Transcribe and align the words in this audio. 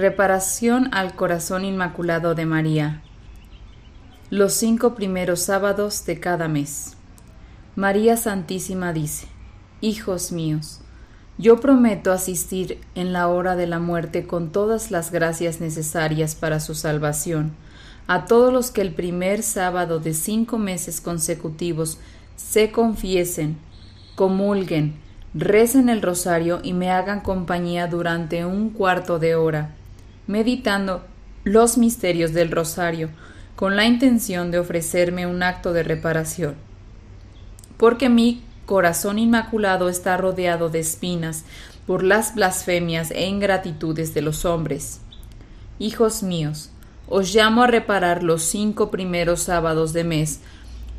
Reparación 0.00 0.88
al 0.92 1.14
Corazón 1.14 1.62
Inmaculado 1.62 2.34
de 2.34 2.46
María. 2.46 3.02
Los 4.30 4.54
cinco 4.54 4.94
primeros 4.94 5.40
sábados 5.40 6.06
de 6.06 6.18
cada 6.18 6.48
mes. 6.48 6.96
María 7.76 8.16
Santísima 8.16 8.94
dice, 8.94 9.26
Hijos 9.82 10.32
míos, 10.32 10.80
yo 11.36 11.60
prometo 11.60 12.12
asistir 12.12 12.80
en 12.94 13.12
la 13.12 13.28
hora 13.28 13.56
de 13.56 13.66
la 13.66 13.78
muerte 13.78 14.26
con 14.26 14.52
todas 14.52 14.90
las 14.90 15.12
gracias 15.12 15.60
necesarias 15.60 16.34
para 16.34 16.60
su 16.60 16.74
salvación 16.74 17.52
a 18.06 18.24
todos 18.24 18.54
los 18.54 18.70
que 18.70 18.80
el 18.80 18.94
primer 18.94 19.42
sábado 19.42 20.00
de 20.00 20.14
cinco 20.14 20.56
meses 20.56 21.02
consecutivos 21.02 21.98
se 22.36 22.72
confiesen, 22.72 23.58
comulguen, 24.14 24.94
recen 25.34 25.90
el 25.90 26.00
rosario 26.00 26.60
y 26.62 26.72
me 26.72 26.90
hagan 26.90 27.20
compañía 27.20 27.86
durante 27.86 28.46
un 28.46 28.70
cuarto 28.70 29.18
de 29.18 29.34
hora 29.34 29.76
meditando 30.30 31.02
los 31.42 31.76
misterios 31.76 32.32
del 32.32 32.52
rosario, 32.52 33.10
con 33.56 33.74
la 33.74 33.84
intención 33.84 34.52
de 34.52 34.60
ofrecerme 34.60 35.26
un 35.26 35.42
acto 35.42 35.72
de 35.72 35.82
reparación. 35.82 36.54
Porque 37.76 38.08
mi 38.08 38.44
corazón 38.64 39.18
inmaculado 39.18 39.88
está 39.88 40.16
rodeado 40.16 40.68
de 40.68 40.78
espinas 40.78 41.44
por 41.84 42.04
las 42.04 42.36
blasfemias 42.36 43.10
e 43.10 43.26
ingratitudes 43.26 44.14
de 44.14 44.22
los 44.22 44.44
hombres. 44.44 45.00
Hijos 45.80 46.22
míos, 46.22 46.70
os 47.08 47.34
llamo 47.34 47.64
a 47.64 47.66
reparar 47.66 48.22
los 48.22 48.44
cinco 48.44 48.92
primeros 48.92 49.40
sábados 49.40 49.92
de 49.92 50.04
mes, 50.04 50.42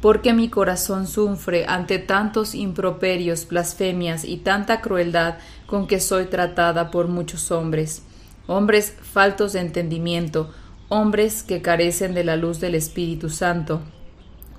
porque 0.01 0.33
mi 0.33 0.49
corazón 0.49 1.07
sufre 1.07 1.66
ante 1.67 1.99
tantos 1.99 2.53
improperios, 2.53 3.47
blasfemias 3.47 4.25
y 4.25 4.38
tanta 4.38 4.81
crueldad 4.81 5.35
con 5.67 5.88
que 5.88 6.01
soy 6.01 6.25
tratada 6.25 6.91
por 6.91 7.07
muchos 7.07 7.49
hombres 7.51 8.03
hombres 8.52 8.94
faltos 9.02 9.53
de 9.53 9.61
entendimiento, 9.61 10.52
hombres 10.89 11.41
que 11.41 11.61
carecen 11.61 12.13
de 12.13 12.25
la 12.25 12.35
luz 12.35 12.59
del 12.59 12.75
Espíritu 12.75 13.30
Santo, 13.30 13.81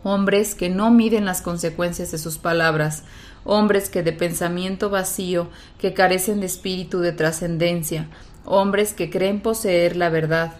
hombres 0.02 0.54
que 0.54 0.70
no 0.70 0.90
miden 0.90 1.26
las 1.26 1.42
consecuencias 1.42 2.10
de 2.10 2.16
sus 2.16 2.38
palabras, 2.38 3.04
hombres 3.44 3.90
que 3.90 4.02
de 4.02 4.14
pensamiento 4.14 4.88
vacío, 4.88 5.48
que 5.78 5.92
carecen 5.92 6.40
de 6.40 6.46
espíritu 6.46 7.00
de 7.00 7.12
trascendencia, 7.12 8.08
hombres 8.46 8.94
que 8.94 9.10
creen 9.10 9.42
poseer 9.42 9.94
la 9.96 10.08
verdad, 10.08 10.54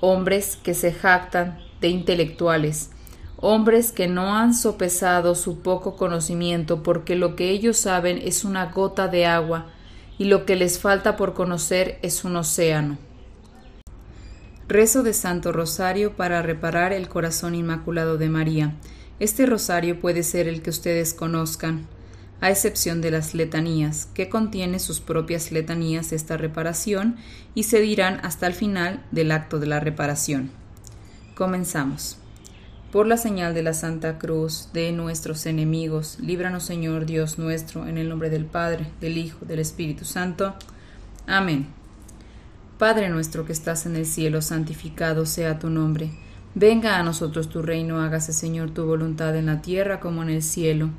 hombres 0.00 0.56
que 0.62 0.74
se 0.74 0.92
jactan 0.92 1.58
de 1.80 1.88
intelectuales, 1.88 2.90
hombres 3.38 3.92
que 3.92 4.08
no 4.08 4.36
han 4.36 4.52
sopesado 4.52 5.34
su 5.36 5.60
poco 5.60 5.96
conocimiento 5.96 6.82
porque 6.82 7.16
lo 7.16 7.34
que 7.34 7.48
ellos 7.48 7.78
saben 7.78 8.20
es 8.22 8.44
una 8.44 8.66
gota 8.66 9.08
de 9.08 9.24
agua 9.24 9.68
y 10.18 10.24
lo 10.24 10.46
que 10.46 10.56
les 10.56 10.78
falta 10.78 11.16
por 11.16 11.34
conocer 11.34 11.98
es 12.02 12.24
un 12.24 12.36
océano. 12.36 12.98
Rezo 14.66 15.02
de 15.02 15.12
Santo 15.12 15.52
Rosario 15.52 16.16
para 16.16 16.40
reparar 16.40 16.92
el 16.92 17.08
corazón 17.08 17.54
inmaculado 17.54 18.16
de 18.16 18.28
María. 18.28 18.74
Este 19.20 19.46
rosario 19.46 20.00
puede 20.00 20.22
ser 20.22 20.48
el 20.48 20.62
que 20.62 20.70
ustedes 20.70 21.14
conozcan, 21.14 21.86
a 22.40 22.50
excepción 22.50 23.00
de 23.00 23.10
las 23.10 23.34
letanías, 23.34 24.06
que 24.06 24.28
contiene 24.28 24.78
sus 24.78 25.00
propias 25.00 25.52
letanías 25.52 26.12
esta 26.12 26.36
reparación 26.36 27.16
y 27.54 27.64
se 27.64 27.80
dirán 27.80 28.20
hasta 28.22 28.46
el 28.46 28.54
final 28.54 29.04
del 29.12 29.32
acto 29.32 29.58
de 29.58 29.66
la 29.66 29.80
reparación. 29.80 30.50
Comenzamos. 31.34 32.18
Por 32.94 33.08
la 33.08 33.16
señal 33.16 33.54
de 33.54 33.64
la 33.64 33.74
Santa 33.74 34.18
Cruz 34.18 34.68
de 34.72 34.92
nuestros 34.92 35.46
enemigos, 35.46 36.16
líbranos 36.20 36.62
Señor 36.62 37.06
Dios 37.06 37.40
nuestro, 37.40 37.88
en 37.88 37.98
el 37.98 38.08
nombre 38.08 38.30
del 38.30 38.44
Padre, 38.44 38.86
del 39.00 39.18
Hijo, 39.18 39.44
del 39.46 39.58
Espíritu 39.58 40.04
Santo. 40.04 40.54
Amén. 41.26 41.66
Padre 42.78 43.08
nuestro 43.08 43.44
que 43.44 43.52
estás 43.52 43.86
en 43.86 43.96
el 43.96 44.06
cielo, 44.06 44.42
santificado 44.42 45.26
sea 45.26 45.58
tu 45.58 45.70
nombre. 45.70 46.12
Venga 46.54 46.96
a 46.96 47.02
nosotros 47.02 47.48
tu 47.48 47.62
reino, 47.62 48.00
hágase 48.00 48.32
Señor 48.32 48.70
tu 48.70 48.86
voluntad 48.86 49.34
en 49.34 49.46
la 49.46 49.60
tierra 49.60 49.98
como 49.98 50.22
en 50.22 50.30
el 50.30 50.44
cielo. 50.44 50.90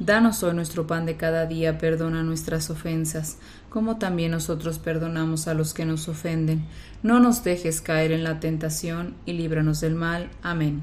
Danos 0.00 0.42
hoy 0.42 0.54
nuestro 0.54 0.88
pan 0.88 1.06
de 1.06 1.16
cada 1.16 1.46
día, 1.46 1.78
perdona 1.78 2.24
nuestras 2.24 2.70
ofensas, 2.70 3.36
como 3.68 3.98
también 3.98 4.32
nosotros 4.32 4.80
perdonamos 4.80 5.46
a 5.46 5.54
los 5.54 5.74
que 5.74 5.84
nos 5.84 6.08
ofenden. 6.08 6.64
No 7.04 7.20
nos 7.20 7.44
dejes 7.44 7.80
caer 7.80 8.10
en 8.10 8.24
la 8.24 8.40
tentación 8.40 9.14
y 9.26 9.34
líbranos 9.34 9.80
del 9.80 9.94
mal. 9.94 10.28
Amén. 10.42 10.82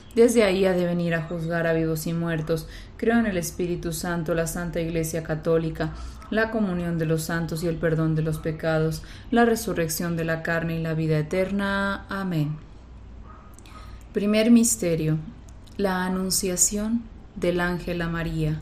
desde 0.15 0.43
ahí 0.43 0.65
ha 0.65 0.73
de 0.73 0.85
venir 0.85 1.13
a 1.15 1.23
juzgar 1.23 1.67
a 1.67 1.73
vivos 1.73 2.07
y 2.07 2.13
muertos. 2.13 2.67
Creo 2.97 3.19
en 3.19 3.25
el 3.25 3.37
Espíritu 3.37 3.93
Santo, 3.93 4.33
la 4.33 4.47
Santa 4.47 4.81
Iglesia 4.81 5.23
Católica, 5.23 5.93
la 6.29 6.51
comunión 6.51 6.97
de 6.97 7.05
los 7.05 7.23
santos 7.23 7.63
y 7.63 7.67
el 7.67 7.75
perdón 7.75 8.15
de 8.15 8.21
los 8.21 8.39
pecados, 8.39 9.03
la 9.31 9.45
resurrección 9.45 10.15
de 10.17 10.25
la 10.25 10.43
carne 10.43 10.77
y 10.77 10.81
la 10.81 10.93
vida 10.93 11.17
eterna. 11.17 12.05
Amén. 12.09 12.57
Primer 14.13 14.51
Misterio. 14.51 15.17
La 15.77 16.05
Anunciación 16.05 17.01
del 17.35 17.59
Ángel 17.61 18.01
a 18.01 18.07
María. 18.07 18.61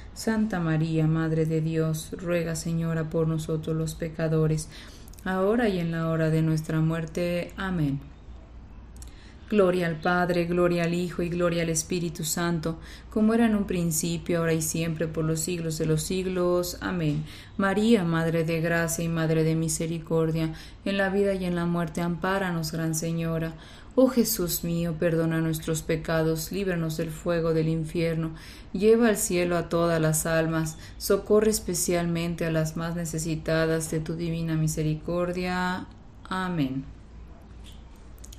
Santa 0.13 0.59
María, 0.59 1.07
Madre 1.07 1.45
de 1.45 1.61
Dios, 1.61 2.09
ruega 2.11 2.55
Señora 2.55 3.09
por 3.09 3.27
nosotros 3.27 3.75
los 3.75 3.95
pecadores, 3.95 4.69
ahora 5.23 5.69
y 5.69 5.79
en 5.79 5.91
la 5.91 6.09
hora 6.09 6.29
de 6.29 6.41
nuestra 6.41 6.79
muerte. 6.81 7.53
Amén. 7.57 7.99
Gloria 9.51 9.87
al 9.87 9.97
Padre, 9.97 10.45
gloria 10.45 10.83
al 10.83 10.93
Hijo 10.93 11.23
y 11.23 11.29
gloria 11.29 11.63
al 11.63 11.69
Espíritu 11.69 12.23
Santo, 12.23 12.79
como 13.09 13.33
era 13.33 13.45
en 13.45 13.55
un 13.55 13.65
principio, 13.65 14.39
ahora 14.39 14.53
y 14.53 14.61
siempre, 14.61 15.09
por 15.09 15.25
los 15.25 15.41
siglos 15.41 15.77
de 15.77 15.85
los 15.85 16.03
siglos. 16.03 16.77
Amén. 16.79 17.25
María, 17.57 18.05
Madre 18.05 18.45
de 18.45 18.61
Gracia 18.61 19.03
y 19.03 19.09
Madre 19.09 19.43
de 19.43 19.55
Misericordia, 19.55 20.53
en 20.85 20.97
la 20.97 21.09
vida 21.09 21.33
y 21.33 21.43
en 21.43 21.55
la 21.55 21.65
muerte, 21.65 21.99
ampáranos, 21.99 22.71
Gran 22.71 22.95
Señora. 22.95 23.53
Oh 23.93 24.07
Jesús 24.07 24.63
mío, 24.63 24.95
perdona 24.97 25.41
nuestros 25.41 25.81
pecados, 25.81 26.53
líbranos 26.53 26.95
del 26.95 27.09
fuego 27.09 27.53
del 27.53 27.67
infierno, 27.67 28.31
lleva 28.71 29.09
al 29.09 29.17
cielo 29.17 29.57
a 29.57 29.67
todas 29.67 29.99
las 29.99 30.25
almas, 30.25 30.77
socorre 30.97 31.49
especialmente 31.49 32.45
a 32.45 32.51
las 32.51 32.77
más 32.77 32.95
necesitadas 32.95 33.91
de 33.91 33.99
tu 33.99 34.15
divina 34.15 34.55
misericordia. 34.55 35.87
Amén. 36.23 36.85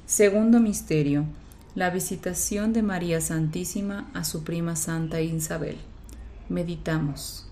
Segundo 0.07 0.59
Misterio. 0.59 1.27
La 1.75 1.91
visitación 1.91 2.73
de 2.73 2.83
María 2.83 3.21
Santísima 3.21 4.11
a 4.15 4.25
su 4.25 4.45
prima 4.45 4.75
Santa 4.77 5.21
Isabel. 5.21 5.77
Meditamos. 6.49 7.52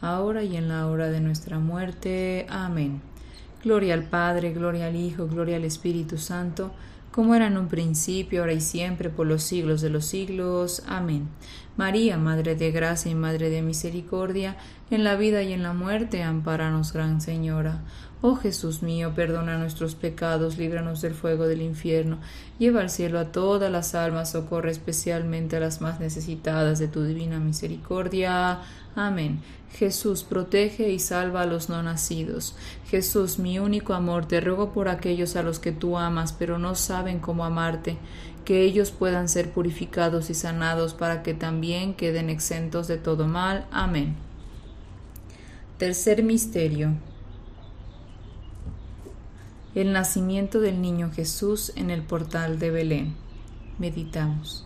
ahora 0.00 0.42
y 0.42 0.56
en 0.56 0.68
la 0.68 0.86
hora 0.86 1.08
de 1.08 1.20
nuestra 1.20 1.58
muerte. 1.58 2.46
Amén. 2.48 3.00
Gloria 3.64 3.94
al 3.94 4.04
Padre, 4.04 4.52
gloria 4.52 4.86
al 4.86 4.96
Hijo, 4.96 5.26
gloria 5.26 5.56
al 5.56 5.64
Espíritu 5.64 6.18
Santo, 6.18 6.72
como 7.10 7.34
era 7.34 7.46
en 7.46 7.56
un 7.56 7.68
principio, 7.68 8.40
ahora 8.40 8.52
y 8.52 8.60
siempre, 8.60 9.10
por 9.10 9.26
los 9.26 9.42
siglos 9.42 9.80
de 9.80 9.90
los 9.90 10.04
siglos. 10.04 10.82
Amén. 10.86 11.28
María, 11.76 12.16
Madre 12.16 12.56
de 12.56 12.70
Gracia 12.70 13.10
y 13.10 13.14
Madre 13.14 13.50
de 13.50 13.62
Misericordia, 13.62 14.56
en 14.90 15.04
la 15.04 15.16
vida 15.16 15.42
y 15.42 15.52
en 15.52 15.62
la 15.62 15.72
muerte, 15.72 16.22
amparanos, 16.22 16.92
Gran 16.92 17.20
Señora. 17.20 17.80
Oh 18.22 18.34
Jesús 18.34 18.82
mío, 18.82 19.12
perdona 19.14 19.58
nuestros 19.58 19.94
pecados, 19.94 20.56
líbranos 20.56 21.02
del 21.02 21.14
fuego 21.14 21.46
del 21.46 21.60
infierno, 21.60 22.18
lleva 22.58 22.80
al 22.80 22.88
cielo 22.88 23.18
a 23.18 23.30
todas 23.30 23.70
las 23.70 23.94
almas, 23.94 24.30
socorre 24.30 24.70
especialmente 24.70 25.56
a 25.56 25.60
las 25.60 25.82
más 25.82 26.00
necesitadas 26.00 26.78
de 26.78 26.88
tu 26.88 27.02
divina 27.02 27.38
misericordia. 27.38 28.60
Amén. 28.94 29.40
Jesús, 29.76 30.24
protege 30.24 30.90
y 30.90 30.98
salva 30.98 31.42
a 31.42 31.46
los 31.46 31.68
no 31.68 31.82
nacidos. 31.82 32.56
Jesús, 32.88 33.38
mi 33.38 33.58
único 33.58 33.92
amor, 33.92 34.26
te 34.26 34.40
ruego 34.40 34.72
por 34.72 34.88
aquellos 34.88 35.36
a 35.36 35.42
los 35.42 35.58
que 35.58 35.70
tú 35.70 35.98
amas, 35.98 36.32
pero 36.32 36.58
no 36.58 36.74
saben 36.74 37.20
cómo 37.20 37.44
amarte, 37.44 37.98
que 38.46 38.62
ellos 38.62 38.90
puedan 38.90 39.28
ser 39.28 39.52
purificados 39.52 40.30
y 40.30 40.34
sanados 40.34 40.94
para 40.94 41.22
que 41.22 41.34
también 41.34 41.94
queden 41.94 42.30
exentos 42.30 42.88
de 42.88 42.96
todo 42.96 43.26
mal. 43.26 43.66
Amén. 43.70 44.16
Tercer 45.76 46.22
misterio. 46.22 46.94
El 49.74 49.92
nacimiento 49.92 50.60
del 50.60 50.80
niño 50.80 51.10
Jesús 51.14 51.72
en 51.76 51.90
el 51.90 52.02
portal 52.02 52.58
de 52.58 52.70
Belén. 52.70 53.14
Meditamos. 53.78 54.65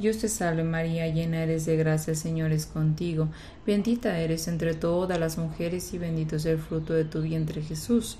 Dios 0.00 0.16
te 0.16 0.30
salve 0.30 0.64
María, 0.64 1.08
llena 1.08 1.42
eres 1.42 1.66
de 1.66 1.76
gracia, 1.76 2.12
el 2.12 2.16
Señor 2.16 2.52
es 2.52 2.64
contigo, 2.64 3.28
bendita 3.66 4.18
eres 4.18 4.48
entre 4.48 4.72
todas 4.72 5.20
las 5.20 5.36
mujeres 5.36 5.92
y 5.92 5.98
bendito 5.98 6.36
es 6.36 6.46
el 6.46 6.56
fruto 6.56 6.94
de 6.94 7.04
tu 7.04 7.20
vientre 7.20 7.60
Jesús. 7.60 8.16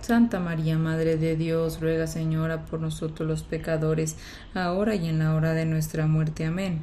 Santa 0.00 0.38
María, 0.38 0.78
Madre 0.78 1.16
de 1.16 1.34
Dios, 1.34 1.80
ruega 1.80 2.06
Señora 2.06 2.66
por 2.66 2.80
nosotros 2.80 3.28
los 3.28 3.42
pecadores, 3.42 4.14
ahora 4.54 4.94
y 4.94 5.08
en 5.08 5.18
la 5.18 5.34
hora 5.34 5.54
de 5.54 5.66
nuestra 5.66 6.06
muerte. 6.06 6.46
Amén. 6.46 6.82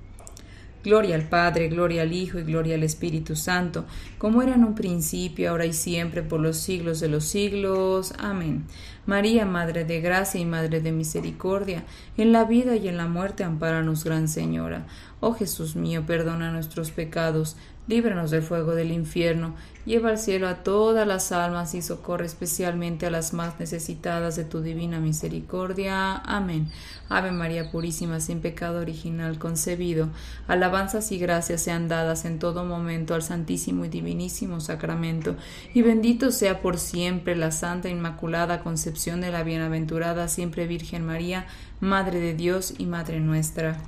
Gloria 0.83 1.15
al 1.15 1.29
Padre, 1.29 1.67
gloria 1.67 2.01
al 2.01 2.13
Hijo 2.13 2.39
y 2.39 2.43
gloria 2.43 2.75
al 2.75 2.83
Espíritu 2.83 3.35
Santo, 3.35 3.85
como 4.17 4.41
era 4.41 4.55
en 4.55 4.63
un 4.63 4.73
principio, 4.73 5.51
ahora 5.51 5.65
y 5.65 5.73
siempre, 5.73 6.23
por 6.23 6.39
los 6.39 6.57
siglos 6.57 6.99
de 6.99 7.07
los 7.07 7.25
siglos. 7.25 8.13
Amén. 8.17 8.65
María, 9.05 9.45
Madre 9.45 9.85
de 9.85 10.01
Gracia 10.01 10.39
y 10.41 10.45
Madre 10.45 10.81
de 10.81 10.91
Misericordia, 10.91 11.83
en 12.17 12.31
la 12.31 12.45
vida 12.45 12.75
y 12.75 12.87
en 12.87 12.97
la 12.97 13.07
muerte, 13.07 13.43
ampáranos, 13.43 14.03
Gran 14.03 14.27
Señora. 14.27 14.85
Oh 15.19 15.33
Jesús 15.33 15.75
mío, 15.75 16.03
perdona 16.07 16.51
nuestros 16.51 16.89
pecados, 16.89 17.57
líbranos 17.87 18.31
del 18.31 18.43
fuego 18.43 18.75
del 18.75 18.91
infierno, 18.91 19.55
lleva 19.85 20.09
al 20.11 20.17
cielo 20.17 20.47
a 20.47 20.63
todas 20.63 21.07
las 21.07 21.31
almas 21.31 21.73
y 21.73 21.81
socorre 21.81 22.25
especialmente 22.25 23.07
a 23.07 23.09
las 23.09 23.33
más 23.33 23.59
necesitadas 23.59 24.35
de 24.35 24.43
tu 24.43 24.61
divina 24.61 24.99
misericordia. 24.99 26.15
Amén. 26.17 26.69
Ave 27.09 27.31
María 27.31 27.71
Purísima, 27.71 28.19
sin 28.19 28.39
pecado 28.39 28.79
original 28.79 29.39
concebido, 29.39 30.09
alabanzas 30.47 31.11
y 31.11 31.17
gracias 31.17 31.63
sean 31.63 31.87
dadas 31.87 32.23
en 32.25 32.39
todo 32.39 32.63
momento 32.63 33.15
al 33.15 33.23
Santísimo 33.23 33.83
y 33.83 33.89
Divinísimo 33.89 34.59
Sacramento, 34.61 35.35
y 35.73 35.81
bendito 35.81 36.31
sea 36.31 36.61
por 36.61 36.77
siempre 36.77 37.35
la 37.35 37.51
Santa 37.51 37.89
Inmaculada 37.89 38.63
Concepción 38.63 39.21
de 39.21 39.31
la 39.31 39.43
Bienaventurada 39.43 40.27
Siempre 40.27 40.67
Virgen 40.67 41.05
María, 41.05 41.47
Madre 41.79 42.19
de 42.19 42.35
Dios 42.35 42.75
y 42.77 42.85
Madre 42.85 43.19
nuestra. 43.19 43.79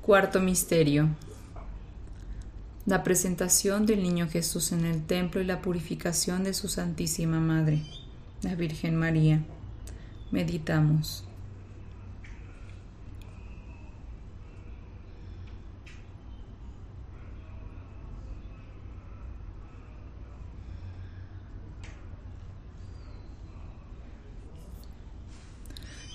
Cuarto 0.00 0.40
Misterio. 0.40 1.08
La 2.86 3.02
presentación 3.02 3.86
del 3.86 4.02
Niño 4.02 4.28
Jesús 4.28 4.70
en 4.72 4.84
el 4.84 5.06
templo 5.06 5.40
y 5.40 5.44
la 5.44 5.62
purificación 5.62 6.44
de 6.44 6.52
su 6.52 6.68
Santísima 6.68 7.40
Madre, 7.40 7.80
la 8.42 8.54
Virgen 8.56 8.94
María. 8.96 9.42
Meditamos. 10.30 11.23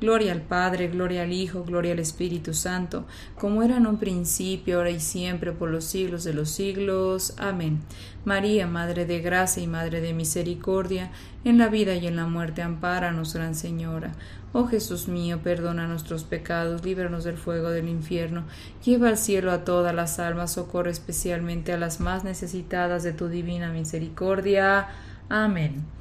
Gloria 0.00 0.32
al 0.32 0.40
Padre, 0.40 0.88
gloria 0.88 1.24
al 1.24 1.32
Hijo, 1.32 1.62
gloria 1.62 1.92
al 1.92 1.98
Espíritu 1.98 2.54
Santo, 2.54 3.04
como 3.38 3.62
era 3.62 3.76
en 3.76 3.86
un 3.86 3.98
principio, 3.98 4.78
ahora 4.78 4.90
y 4.90 4.98
siempre, 4.98 5.52
por 5.52 5.68
los 5.68 5.84
siglos 5.84 6.24
de 6.24 6.32
los 6.32 6.48
siglos. 6.48 7.34
Amén. 7.36 7.80
María, 8.24 8.66
Madre 8.66 9.04
de 9.04 9.20
Gracia 9.20 9.62
y 9.62 9.66
Madre 9.66 10.00
de 10.00 10.14
Misericordia, 10.14 11.10
en 11.44 11.58
la 11.58 11.68
vida 11.68 11.94
y 11.96 12.06
en 12.06 12.16
la 12.16 12.26
muerte, 12.26 12.62
ampáranos, 12.62 13.34
Gran 13.34 13.54
Señora. 13.54 14.12
Oh 14.54 14.66
Jesús 14.66 15.06
mío, 15.06 15.40
perdona 15.42 15.86
nuestros 15.86 16.24
pecados, 16.24 16.82
líbranos 16.82 17.24
del 17.24 17.36
fuego 17.36 17.68
del 17.68 17.88
infierno, 17.88 18.44
lleva 18.84 19.08
al 19.08 19.18
cielo 19.18 19.52
a 19.52 19.64
todas 19.64 19.94
las 19.94 20.18
almas, 20.18 20.52
socorre 20.52 20.90
especialmente 20.90 21.74
a 21.74 21.78
las 21.78 22.00
más 22.00 22.24
necesitadas 22.24 23.02
de 23.02 23.12
tu 23.12 23.28
divina 23.28 23.70
misericordia. 23.70 24.88
Amén. 25.28 25.99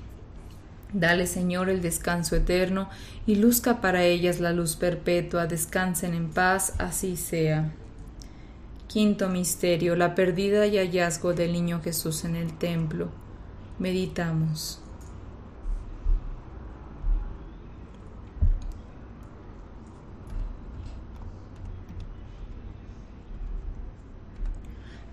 Dale, 0.94 1.28
Señor, 1.28 1.70
el 1.70 1.82
descanso 1.82 2.36
eterno 2.36 2.90
y 3.28 3.36
luzca 3.36 3.80
para 3.80 4.04
ellas 4.04 4.40
la 4.40 4.54
luz 4.54 4.76
perpetua. 4.76 5.46
Descansen 5.46 6.16
en 6.16 6.30
paz, 6.30 6.74
así 6.80 7.16
sea. 7.16 7.72
Quinto 8.88 9.30
misterio, 9.30 9.96
la 9.96 10.16
pérdida 10.16 10.66
y 10.66 10.78
hallazgo 10.78 11.34
del 11.34 11.54
niño 11.54 11.80
Jesús 11.84 12.26
en 12.26 12.36
el 12.36 12.58
templo. 12.58 13.10
Meditamos. 13.78 14.82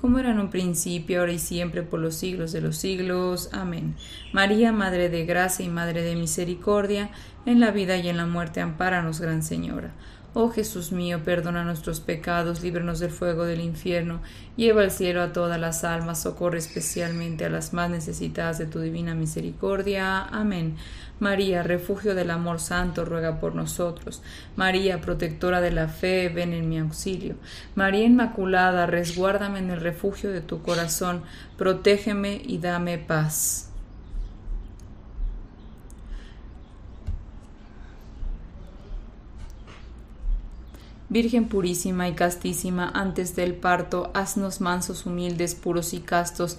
como 0.00 0.18
era 0.18 0.30
en 0.30 0.38
un 0.38 0.48
principio, 0.48 1.20
ahora 1.20 1.32
y 1.32 1.38
siempre, 1.38 1.82
por 1.82 2.00
los 2.00 2.14
siglos 2.14 2.52
de 2.52 2.60
los 2.60 2.76
siglos. 2.76 3.50
Amén. 3.52 3.96
María, 4.32 4.72
Madre 4.72 5.08
de 5.08 5.26
Gracia 5.26 5.64
y 5.64 5.68
Madre 5.68 6.02
de 6.02 6.14
Misericordia, 6.14 7.10
en 7.46 7.60
la 7.60 7.72
vida 7.72 7.96
y 7.96 8.08
en 8.08 8.16
la 8.16 8.26
muerte, 8.26 8.60
ampáranos, 8.60 9.20
Gran 9.20 9.42
Señora. 9.42 9.92
Oh 10.34 10.50
Jesús 10.50 10.92
mío, 10.92 11.22
perdona 11.24 11.64
nuestros 11.64 12.00
pecados, 12.00 12.62
líbranos 12.62 13.00
del 13.00 13.10
fuego 13.10 13.44
del 13.44 13.60
infierno, 13.60 14.20
lleva 14.56 14.82
al 14.82 14.90
cielo 14.90 15.22
a 15.22 15.32
todas 15.32 15.58
las 15.58 15.84
almas, 15.84 16.22
socorre 16.22 16.58
especialmente 16.58 17.46
a 17.46 17.48
las 17.48 17.72
más 17.72 17.90
necesitadas 17.90 18.58
de 18.58 18.66
tu 18.66 18.78
divina 18.78 19.14
misericordia. 19.14 20.22
Amén. 20.22 20.76
María, 21.20 21.62
refugio 21.62 22.14
del 22.14 22.30
amor 22.30 22.60
santo, 22.60 23.04
ruega 23.04 23.40
por 23.40 23.54
nosotros. 23.54 24.22
María, 24.56 25.00
protectora 25.00 25.60
de 25.60 25.72
la 25.72 25.88
fe, 25.88 26.28
ven 26.28 26.52
en 26.52 26.68
mi 26.68 26.78
auxilio. 26.78 27.36
María 27.74 28.04
Inmaculada, 28.04 28.86
resguárdame 28.86 29.58
en 29.58 29.70
el 29.70 29.80
refugio 29.80 30.30
de 30.30 30.40
tu 30.40 30.62
corazón, 30.62 31.22
protégeme 31.56 32.40
y 32.44 32.58
dame 32.58 32.98
paz. 32.98 33.68
Virgen 41.10 41.48
purísima 41.48 42.06
y 42.06 42.12
castísima, 42.12 42.90
antes 42.94 43.34
del 43.34 43.54
parto, 43.54 44.10
haznos 44.12 44.60
mansos, 44.60 45.06
humildes, 45.06 45.54
puros 45.54 45.94
y 45.94 46.00
castos, 46.00 46.58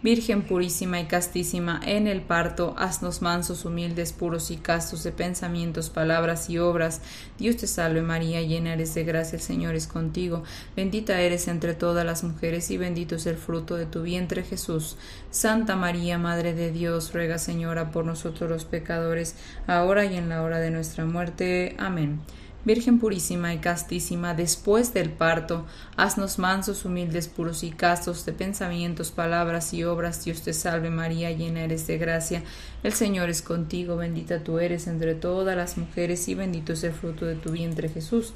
Virgen 0.00 0.42
purísima 0.42 1.00
y 1.00 1.06
castísima, 1.06 1.80
en 1.84 2.06
el 2.06 2.20
parto, 2.20 2.74
haznos 2.78 3.20
mansos, 3.20 3.64
humildes, 3.64 4.12
puros 4.12 4.52
y 4.52 4.56
castos 4.56 5.02
de 5.02 5.10
pensamientos, 5.10 5.90
palabras 5.90 6.48
y 6.48 6.58
obras. 6.58 7.02
Dios 7.36 7.56
te 7.56 7.66
salve 7.66 8.00
María, 8.02 8.40
llena 8.42 8.74
eres 8.74 8.94
de 8.94 9.02
gracia, 9.02 9.36
el 9.36 9.42
Señor 9.42 9.74
es 9.74 9.88
contigo. 9.88 10.44
Bendita 10.76 11.20
eres 11.20 11.48
entre 11.48 11.74
todas 11.74 12.06
las 12.06 12.22
mujeres 12.22 12.70
y 12.70 12.76
bendito 12.76 13.16
es 13.16 13.26
el 13.26 13.36
fruto 13.36 13.74
de 13.74 13.86
tu 13.86 14.02
vientre 14.02 14.44
Jesús. 14.44 14.96
Santa 15.32 15.74
María, 15.74 16.16
Madre 16.16 16.54
de 16.54 16.70
Dios, 16.70 17.12
ruega 17.12 17.38
Señora 17.38 17.90
por 17.90 18.04
nosotros 18.04 18.48
los 18.48 18.64
pecadores, 18.64 19.34
ahora 19.66 20.04
y 20.04 20.16
en 20.16 20.28
la 20.28 20.42
hora 20.42 20.60
de 20.60 20.70
nuestra 20.70 21.06
muerte. 21.06 21.74
Amén. 21.76 22.20
Virgen 22.68 22.98
purísima 22.98 23.54
y 23.54 23.60
castísima, 23.60 24.34
después 24.34 24.92
del 24.92 25.08
parto, 25.08 25.64
haznos 25.96 26.38
mansos, 26.38 26.84
humildes, 26.84 27.26
puros 27.26 27.64
y 27.64 27.70
castos 27.70 28.26
de 28.26 28.34
pensamientos, 28.34 29.10
palabras 29.10 29.72
y 29.72 29.84
obras. 29.84 30.22
Dios 30.22 30.42
te 30.42 30.52
salve 30.52 30.90
María, 30.90 31.30
llena 31.30 31.64
eres 31.64 31.86
de 31.86 31.96
gracia. 31.96 32.42
El 32.82 32.92
Señor 32.92 33.30
es 33.30 33.40
contigo, 33.40 33.96
bendita 33.96 34.44
tú 34.44 34.58
eres 34.58 34.86
entre 34.86 35.14
todas 35.14 35.56
las 35.56 35.78
mujeres 35.78 36.28
y 36.28 36.34
bendito 36.34 36.74
es 36.74 36.84
el 36.84 36.92
fruto 36.92 37.24
de 37.24 37.36
tu 37.36 37.52
vientre 37.52 37.88
Jesús. 37.88 38.34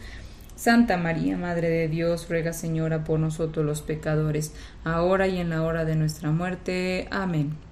Santa 0.56 0.96
María, 0.96 1.36
Madre 1.36 1.68
de 1.68 1.88
Dios, 1.88 2.26
ruega 2.30 2.54
Señora 2.54 3.04
por 3.04 3.20
nosotros 3.20 3.66
los 3.66 3.82
pecadores, 3.82 4.54
ahora 4.82 5.28
y 5.28 5.40
en 5.40 5.50
la 5.50 5.62
hora 5.62 5.84
de 5.84 5.94
nuestra 5.94 6.30
muerte. 6.30 7.06
Amén. 7.10 7.71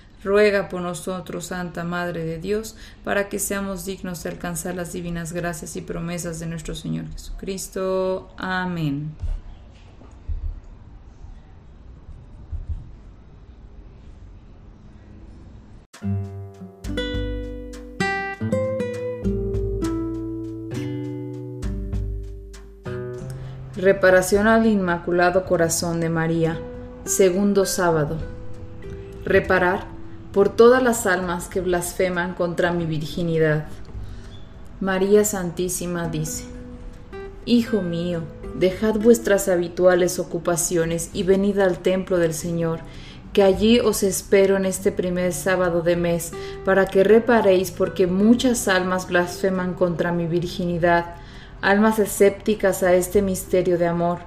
Ruega 0.23 0.69
por 0.69 0.81
nosotros, 0.81 1.47
Santa 1.47 1.83
Madre 1.83 2.23
de 2.23 2.37
Dios, 2.37 2.75
para 3.03 3.27
que 3.27 3.39
seamos 3.39 3.85
dignos 3.85 4.23
de 4.23 4.29
alcanzar 4.29 4.75
las 4.75 4.93
divinas 4.93 5.33
gracias 5.33 5.75
y 5.75 5.81
promesas 5.81 6.39
de 6.39 6.45
nuestro 6.45 6.75
Señor 6.75 7.09
Jesucristo. 7.11 8.29
Amén. 8.37 9.15
Reparación 23.75 24.45
al 24.45 24.67
Inmaculado 24.67 25.45
Corazón 25.45 25.99
de 26.01 26.09
María. 26.09 26.59
Segundo 27.03 27.65
sábado. 27.65 28.17
Reparar 29.25 29.90
por 30.33 30.49
todas 30.49 30.81
las 30.81 31.05
almas 31.05 31.47
que 31.47 31.61
blasfeman 31.61 32.33
contra 32.33 32.71
mi 32.71 32.85
virginidad. 32.85 33.67
María 34.79 35.25
Santísima 35.25 36.07
dice, 36.07 36.45
Hijo 37.45 37.81
mío, 37.81 38.21
dejad 38.55 38.95
vuestras 38.95 39.47
habituales 39.47 40.19
ocupaciones 40.19 41.09
y 41.13 41.23
venid 41.23 41.59
al 41.59 41.79
templo 41.79 42.17
del 42.17 42.33
Señor, 42.33 42.79
que 43.33 43.43
allí 43.43 43.79
os 43.79 44.03
espero 44.03 44.57
en 44.57 44.65
este 44.65 44.91
primer 44.91 45.33
sábado 45.33 45.81
de 45.81 45.95
mes, 45.95 46.31
para 46.65 46.85
que 46.85 47.03
reparéis 47.03 47.71
porque 47.71 48.07
muchas 48.07 48.67
almas 48.67 49.07
blasfeman 49.07 49.73
contra 49.73 50.11
mi 50.11 50.27
virginidad, 50.27 51.15
almas 51.61 51.99
escépticas 51.99 52.83
a 52.83 52.93
este 52.93 53.21
misterio 53.21 53.77
de 53.77 53.87
amor, 53.87 54.19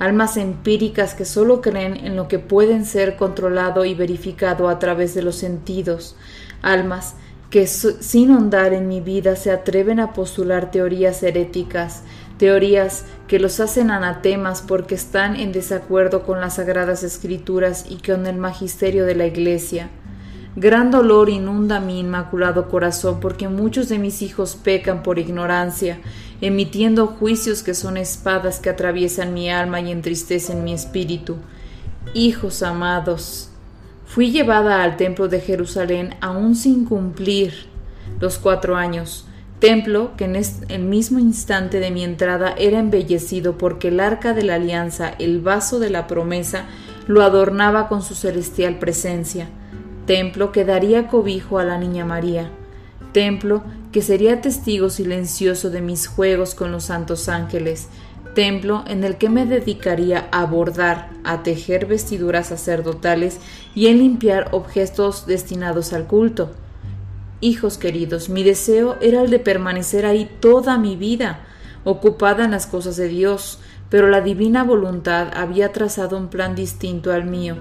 almas 0.00 0.38
empíricas 0.38 1.14
que 1.14 1.26
solo 1.26 1.60
creen 1.60 1.98
en 2.04 2.16
lo 2.16 2.26
que 2.26 2.38
pueden 2.38 2.86
ser 2.86 3.16
controlado 3.16 3.84
y 3.84 3.94
verificado 3.94 4.70
a 4.70 4.78
través 4.78 5.14
de 5.14 5.22
los 5.22 5.36
sentidos, 5.36 6.16
almas 6.62 7.14
que 7.50 7.66
sin 7.66 8.30
hondar 8.30 8.72
en 8.72 8.88
mi 8.88 9.00
vida 9.00 9.36
se 9.36 9.50
atreven 9.50 10.00
a 10.00 10.14
postular 10.14 10.70
teorías 10.70 11.22
heréticas, 11.22 12.02
teorías 12.38 13.04
que 13.28 13.38
los 13.38 13.60
hacen 13.60 13.90
anatemas 13.90 14.62
porque 14.62 14.94
están 14.94 15.36
en 15.36 15.52
desacuerdo 15.52 16.22
con 16.22 16.40
las 16.40 16.54
sagradas 16.54 17.02
escrituras 17.02 17.84
y 17.90 17.96
con 17.96 18.26
el 18.26 18.38
magisterio 18.38 19.04
de 19.04 19.16
la 19.16 19.26
Iglesia. 19.26 19.90
Gran 20.56 20.90
dolor 20.90 21.28
inunda 21.28 21.78
mi 21.78 22.00
inmaculado 22.00 22.68
corazón 22.68 23.20
porque 23.20 23.48
muchos 23.48 23.88
de 23.88 23.98
mis 23.98 24.22
hijos 24.22 24.56
pecan 24.56 25.02
por 25.02 25.18
ignorancia, 25.18 26.00
emitiendo 26.40 27.06
juicios 27.06 27.62
que 27.62 27.74
son 27.74 27.96
espadas 27.96 28.60
que 28.60 28.70
atraviesan 28.70 29.34
mi 29.34 29.50
alma 29.50 29.80
y 29.80 29.90
entristecen 29.90 30.64
mi 30.64 30.72
espíritu. 30.72 31.36
Hijos 32.14 32.62
amados, 32.62 33.50
fui 34.06 34.30
llevada 34.30 34.82
al 34.82 34.96
templo 34.96 35.28
de 35.28 35.40
Jerusalén 35.40 36.14
aún 36.20 36.54
sin 36.54 36.84
cumplir 36.84 37.66
los 38.18 38.38
cuatro 38.38 38.76
años, 38.76 39.26
templo 39.58 40.16
que 40.16 40.24
en 40.24 40.36
el 40.36 40.82
mismo 40.82 41.18
instante 41.18 41.80
de 41.80 41.90
mi 41.90 42.02
entrada 42.02 42.54
era 42.56 42.78
embellecido 42.78 43.58
porque 43.58 43.88
el 43.88 44.00
arca 44.00 44.32
de 44.32 44.42
la 44.42 44.54
alianza, 44.54 45.12
el 45.18 45.40
vaso 45.40 45.78
de 45.78 45.90
la 45.90 46.06
promesa, 46.06 46.64
lo 47.06 47.22
adornaba 47.22 47.88
con 47.88 48.02
su 48.02 48.14
celestial 48.14 48.78
presencia 48.78 49.48
templo 50.10 50.50
que 50.50 50.64
daría 50.64 51.06
cobijo 51.06 51.60
a 51.60 51.64
la 51.64 51.78
Niña 51.78 52.04
María, 52.04 52.50
templo 53.12 53.62
que 53.92 54.02
sería 54.02 54.40
testigo 54.40 54.88
silencioso 54.88 55.70
de 55.70 55.80
mis 55.80 56.06
juegos 56.06 56.54
con 56.54 56.70
los 56.70 56.84
santos 56.84 57.28
ángeles, 57.28 57.88
templo 58.34 58.84
en 58.86 59.02
el 59.02 59.16
que 59.16 59.28
me 59.28 59.46
dedicaría 59.46 60.28
a 60.30 60.46
bordar, 60.46 61.10
a 61.24 61.42
tejer 61.42 61.86
vestiduras 61.86 62.48
sacerdotales 62.48 63.38
y 63.74 63.88
en 63.88 63.98
limpiar 63.98 64.48
objetos 64.52 65.26
destinados 65.26 65.92
al 65.92 66.06
culto. 66.06 66.52
Hijos 67.40 67.78
queridos, 67.78 68.28
mi 68.28 68.44
deseo 68.44 68.96
era 69.00 69.22
el 69.22 69.30
de 69.30 69.38
permanecer 69.38 70.06
ahí 70.06 70.30
toda 70.40 70.78
mi 70.78 70.94
vida, 70.94 71.40
ocupada 71.84 72.44
en 72.44 72.52
las 72.52 72.66
cosas 72.66 72.96
de 72.96 73.08
Dios, 73.08 73.58
pero 73.88 74.08
la 74.08 74.20
divina 74.20 74.62
voluntad 74.62 75.30
había 75.34 75.72
trazado 75.72 76.16
un 76.16 76.28
plan 76.28 76.54
distinto 76.54 77.12
al 77.12 77.24
mío, 77.24 77.56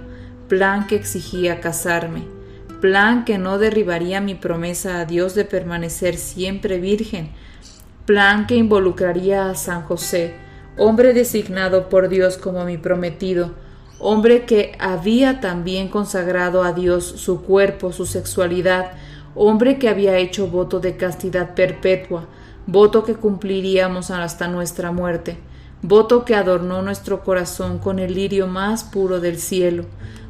plan 0.47 0.85
que 0.85 0.95
exigía 0.95 1.59
casarme 1.59 2.38
plan 2.79 3.25
que 3.25 3.37
no 3.37 3.57
derribaría 3.57 4.21
mi 4.21 4.35
promesa 4.35 4.99
a 4.99 5.05
Dios 5.05 5.35
de 5.35 5.45
permanecer 5.45 6.15
siempre 6.15 6.79
virgen, 6.79 7.29
plan 8.05 8.47
que 8.47 8.55
involucraría 8.55 9.49
a 9.49 9.55
San 9.55 9.83
José, 9.83 10.33
hombre 10.77 11.13
designado 11.13 11.89
por 11.89 12.09
Dios 12.09 12.37
como 12.37 12.65
mi 12.65 12.77
prometido, 12.77 13.53
hombre 13.99 14.45
que 14.45 14.71
había 14.79 15.41
también 15.41 15.89
consagrado 15.89 16.63
a 16.63 16.73
Dios 16.73 17.05
su 17.05 17.43
cuerpo, 17.43 17.91
su 17.91 18.05
sexualidad, 18.05 18.93
hombre 19.35 19.77
que 19.77 19.89
había 19.89 20.17
hecho 20.17 20.47
voto 20.47 20.79
de 20.79 20.95
castidad 20.95 21.53
perpetua, 21.53 22.27
voto 22.65 23.03
que 23.03 23.15
cumpliríamos 23.15 24.09
hasta 24.09 24.47
nuestra 24.47 24.91
muerte, 24.91 25.37
voto 25.81 26.25
que 26.25 26.35
adornó 26.35 26.81
nuestro 26.81 27.23
corazón 27.23 27.79
con 27.79 27.99
el 27.99 28.13
lirio 28.13 28.47
más 28.47 28.83
puro 28.83 29.19
del 29.19 29.37
cielo, 29.37 29.85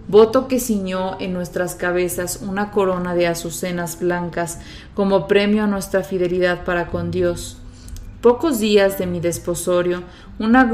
voto 0.10 0.48
que 0.48 0.60
ciñó 0.60 1.18
en 1.20 1.34
nuestras 1.34 1.76
cabezas 1.76 2.42
una 2.42 2.72
corona 2.72 3.14
de 3.14 3.28
azucenas 3.28 4.00
blancas 4.00 4.60
como 4.96 5.28
premio 5.28 5.64
a 5.64 5.68
nuestra 5.68 6.04
fidelidad 6.04 6.66
para 6.66 6.88
con 6.88 7.12
Dios. 7.12 7.58
Pocos 8.20 8.60
días 8.60 8.98
de 8.98 9.06
mi 9.06 9.20
desposorio, 9.20 10.04
una 10.40 10.70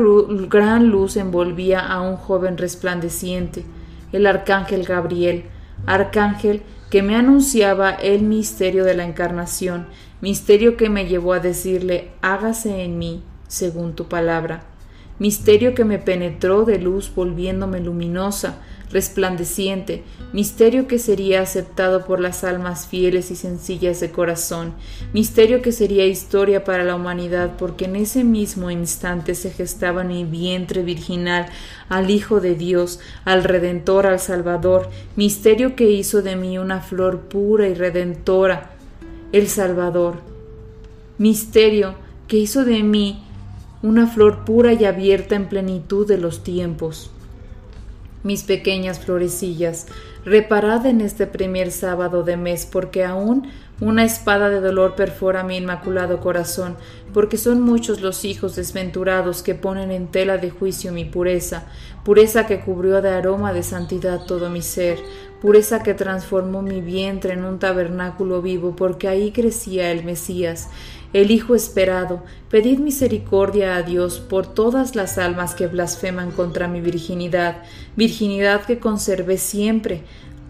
gran 0.49 0.87
luz 0.87 1.17
envolvía 1.17 1.81
a 1.81 2.01
un 2.01 2.15
joven 2.15 2.57
resplandeciente, 2.57 3.65
el 4.13 4.25
arcángel 4.25 4.83
Gabriel, 4.85 5.43
arcángel 5.85 6.63
que 6.89 7.03
me 7.03 7.17
anunciaba 7.17 7.91
el 7.91 8.21
misterio 8.21 8.85
de 8.85 8.95
la 8.95 9.05
encarnación, 9.05 9.87
misterio 10.21 10.77
que 10.77 10.89
me 10.89 11.07
llevó 11.07 11.33
a 11.33 11.39
decirle, 11.39 12.11
hágase 12.21 12.83
en 12.83 12.97
mí 12.97 13.21
según 13.49 13.95
tu 13.95 14.05
palabra, 14.05 14.63
misterio 15.19 15.75
que 15.75 15.83
me 15.83 15.99
penetró 15.99 16.63
de 16.63 16.79
luz 16.79 17.11
volviéndome 17.13 17.81
luminosa, 17.81 18.59
resplandeciente, 18.95 20.03
misterio 20.31 20.87
que 20.87 20.99
sería 20.99 21.41
aceptado 21.41 22.05
por 22.05 22.21
las 22.21 22.45
almas 22.45 22.87
fieles 22.87 23.29
y 23.29 23.35
sencillas 23.35 23.99
de 23.99 24.09
corazón, 24.09 24.73
misterio 25.11 25.61
que 25.61 25.73
sería 25.73 26.05
historia 26.05 26.63
para 26.63 26.85
la 26.85 26.95
humanidad, 26.95 27.57
porque 27.57 27.85
en 27.85 27.97
ese 27.97 28.23
mismo 28.23 28.71
instante 28.71 29.35
se 29.35 29.51
gestaba 29.51 30.03
en 30.03 30.07
mi 30.07 30.23
vientre 30.23 30.81
virginal 30.81 31.47
al 31.89 32.09
Hijo 32.09 32.39
de 32.39 32.55
Dios, 32.55 33.01
al 33.25 33.43
Redentor, 33.43 34.07
al 34.07 34.21
Salvador, 34.21 34.89
misterio 35.17 35.75
que 35.75 35.91
hizo 35.91 36.21
de 36.21 36.37
mí 36.37 36.57
una 36.57 36.79
flor 36.79 37.19
pura 37.23 37.67
y 37.67 37.73
redentora, 37.73 38.77
el 39.33 39.49
Salvador, 39.49 40.21
misterio 41.17 41.95
que 42.29 42.37
hizo 42.37 42.63
de 42.63 42.81
mí 42.81 43.21
una 43.83 44.07
flor 44.07 44.45
pura 44.45 44.71
y 44.71 44.85
abierta 44.85 45.35
en 45.35 45.49
plenitud 45.49 46.07
de 46.07 46.17
los 46.17 46.45
tiempos 46.45 47.11
mis 48.25 48.43
pequeñas 48.43 48.99
florecillas, 48.99 49.85
reparad 50.25 50.87
en 50.87 50.99
este 50.99 51.27
primer 51.27 51.71
sábado 51.71 52.23
de 52.23 52.37
mes, 52.37 52.65
porque 52.65 53.05
aún 53.05 53.47
una 53.79 54.03
espada 54.03 54.49
de 54.49 54.61
dolor 54.61 54.95
perfora 54.95 55.43
mi 55.43 55.57
inmaculado 55.57 56.19
corazón, 56.21 56.75
porque 57.13 57.37
son 57.37 57.61
muchos 57.61 58.01
los 58.01 58.25
hijos 58.25 58.55
desventurados 58.55 59.43
que 59.43 59.53
ponen 59.53 59.91
en 59.91 60.07
tela 60.07 60.39
de 60.39 60.49
juicio 60.49 60.91
mi 60.91 61.05
pureza, 61.05 61.67
pureza 62.03 62.47
que 62.47 62.61
cubrió 62.61 63.01
de 63.03 63.09
aroma 63.09 63.53
de 63.53 63.61
santidad 63.61 64.25
todo 64.25 64.49
mi 64.49 64.63
ser, 64.63 64.97
pureza 65.45 65.83
que 65.83 65.93
transformó 65.93 66.63
mi 66.63 66.81
vientre 66.81 67.33
en 67.33 67.45
un 67.45 67.59
tabernáculo 67.59 68.41
vivo, 68.41 68.75
porque 68.75 69.07
ahí 69.07 69.31
crecía 69.31 69.91
el 69.91 70.03
Mesías, 70.03 70.69
el 71.13 71.29
Hijo 71.29 71.53
esperado, 71.53 72.23
pedid 72.49 72.79
misericordia 72.79 73.75
a 73.75 73.83
Dios 73.83 74.19
por 74.19 74.51
todas 74.51 74.95
las 74.95 75.19
almas 75.19 75.53
que 75.53 75.67
blasfeman 75.67 76.31
contra 76.31 76.67
mi 76.67 76.81
virginidad, 76.81 77.57
virginidad 77.95 78.65
que 78.65 78.79
conservé 78.79 79.37
siempre, 79.37 80.01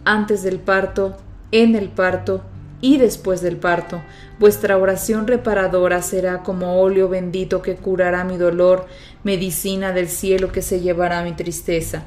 antes 0.05 0.43
del 0.43 0.59
parto, 0.59 1.17
en 1.51 1.75
el 1.75 1.89
parto 1.89 2.41
y 2.79 2.95
después 2.95 3.41
del 3.41 3.57
parto. 3.57 4.01
Vuestra 4.39 4.77
oración 4.77 5.27
reparadora 5.27 6.01
será 6.03 6.41
como 6.41 6.79
óleo 6.79 7.09
bendito 7.09 7.61
que 7.61 7.75
curará 7.75 8.23
mi 8.23 8.37
dolor, 8.37 8.85
medicina 9.25 9.91
del 9.91 10.07
cielo 10.07 10.53
que 10.53 10.61
se 10.61 10.79
llevará 10.79 11.21
mi 11.21 11.33
tristeza. 11.33 12.05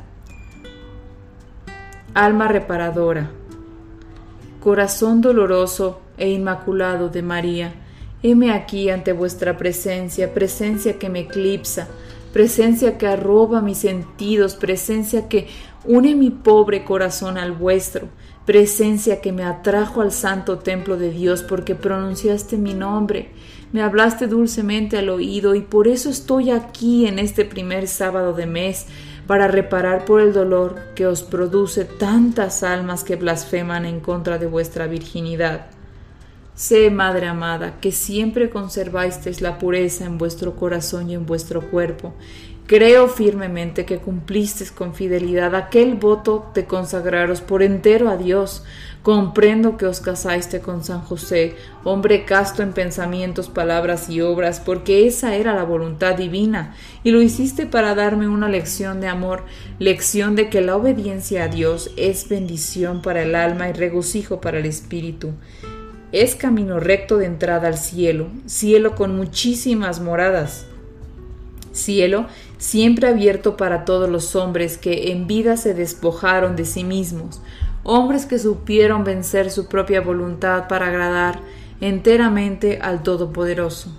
Alma 2.21 2.49
reparadora, 2.49 3.31
corazón 4.61 5.21
doloroso 5.21 6.01
e 6.17 6.29
inmaculado 6.29 7.11
de 7.11 7.23
María, 7.23 7.73
Heme 8.25 8.51
aquí 8.51 8.91
ante 8.91 9.13
vuestra 9.13 9.57
presencia, 9.57 10.35
presencia 10.35 10.99
que 10.99 11.09
me 11.09 11.21
eclipsa, 11.21 11.87
presencia 12.33 12.99
que 12.99 13.07
arroba 13.07 13.61
mis 13.61 13.79
sentidos, 13.79 14.57
presencia 14.57 15.29
que 15.29 15.47
une 15.85 16.17
mi 16.17 16.31
pobre 16.31 16.85
corazón 16.85 17.39
al 17.39 17.53
vuestro, 17.53 18.09
presencia 18.45 19.21
que 19.21 19.31
me 19.31 19.45
atrajo 19.45 20.01
al 20.01 20.11
santo 20.11 20.59
templo 20.59 20.97
de 20.97 21.13
Dios 21.13 21.45
porque 21.45 21.77
pronunciaste 21.77 22.57
mi 22.57 22.75
nombre, 22.75 23.31
me 23.73 23.81
hablaste 23.81 24.27
dulcemente 24.27 24.99
al 24.99 25.09
oído 25.09 25.55
y 25.55 25.61
por 25.61 25.87
eso 25.87 26.11
estoy 26.11 26.51
aquí 26.51 27.07
en 27.07 27.21
este 27.21 27.45
primer 27.45 27.87
sábado 27.87 28.33
de 28.33 28.47
mes 28.47 28.87
para 29.29 29.47
reparar 29.47 30.07
por 30.07 30.23
el 30.23 30.33
dolor 30.33 30.77
que 30.95 31.07
os 31.07 31.23
produce 31.23 31.85
tantas 31.85 32.63
almas 32.63 33.05
que 33.05 33.15
blasfeman 33.15 33.85
en 33.85 34.01
contra 34.01 34.39
de 34.39 34.47
vuestra 34.47 34.87
virginidad. 34.87 35.67
Sé, 36.55 36.91
Madre 36.91 37.29
amada, 37.29 37.79
que 37.79 37.93
siempre 37.93 38.49
conservasteis 38.49 39.43
la 39.43 39.59
pureza 39.59 40.07
en 40.07 40.17
vuestro 40.17 40.57
corazón 40.57 41.11
y 41.11 41.15
en 41.15 41.27
vuestro 41.27 41.61
cuerpo. 41.61 42.15
Creo 42.67 43.07
firmemente 43.09 43.85
que 43.85 43.99
cumplisteis 43.99 44.73
con 44.73 44.95
fidelidad 44.95 45.55
aquel 45.55 45.95
voto 45.97 46.51
de 46.55 46.65
consagraros 46.65 47.43
por 47.43 47.63
entero 47.63 48.09
a 48.09 48.17
Dios. 48.17 48.65
Comprendo 49.03 49.77
que 49.77 49.87
os 49.87 50.01
casaste 50.01 50.61
con 50.61 50.83
San 50.83 51.01
José, 51.01 51.55
hombre 51.85 52.25
casto 52.25 52.63
en 52.63 52.73
pensamientos, 52.73 53.49
palabras 53.49 54.11
y 54.11 54.21
obras, 54.21 54.61
porque 54.61 55.07
esa 55.07 55.37
era 55.37 55.55
la 55.55 55.63
voluntad 55.63 56.17
divina, 56.17 56.75
y 57.05 57.13
lo 57.13 57.23
hiciste 57.23 57.65
para 57.65 57.95
darme 57.95 58.29
una 58.29 58.49
lección 58.49 59.01
de 59.01 59.07
amor, 59.07 59.45
lección 59.79 60.35
de 60.35 60.51
que 60.51 60.61
la 60.61 60.77
obediencia 60.77 61.45
a 61.45 61.49
Dios 61.49 61.91
es 61.97 62.29
bendición 62.29 63.01
para 63.01 63.23
el 63.23 63.35
alma 63.35 63.69
y 63.69 63.73
regocijo 63.73 64.41
para 64.41 64.59
el 64.59 64.67
espíritu. 64.67 65.31
Es 66.11 66.35
camino 66.35 66.81
recto 66.81 67.19
de 67.19 67.27
entrada 67.27 67.69
al 67.69 67.79
cielo, 67.79 68.29
cielo 68.47 68.95
con 68.95 69.17
muchísimas 69.17 70.01
moradas, 70.01 70.67
cielo 71.73 72.27
siempre 72.59 73.09
abierto 73.09 73.57
para 73.57 73.85
todos 73.85 74.11
los 74.11 74.35
hombres 74.35 74.77
que 74.77 75.13
en 75.13 75.27
vida 75.27 75.57
se 75.57 75.75
despojaron 75.75 76.57
de 76.57 76.65
sí 76.65 76.83
mismos, 76.83 77.41
hombres 77.89 78.27
que 78.27 78.39
supieron 78.39 79.03
vencer 79.03 79.51
su 79.51 79.67
propia 79.67 80.03
voluntad 80.03 80.69
para 80.69 80.89
agradar 80.89 81.41
enteramente 81.81 82.79
al 82.83 83.03
Todopoderoso. 83.03 83.91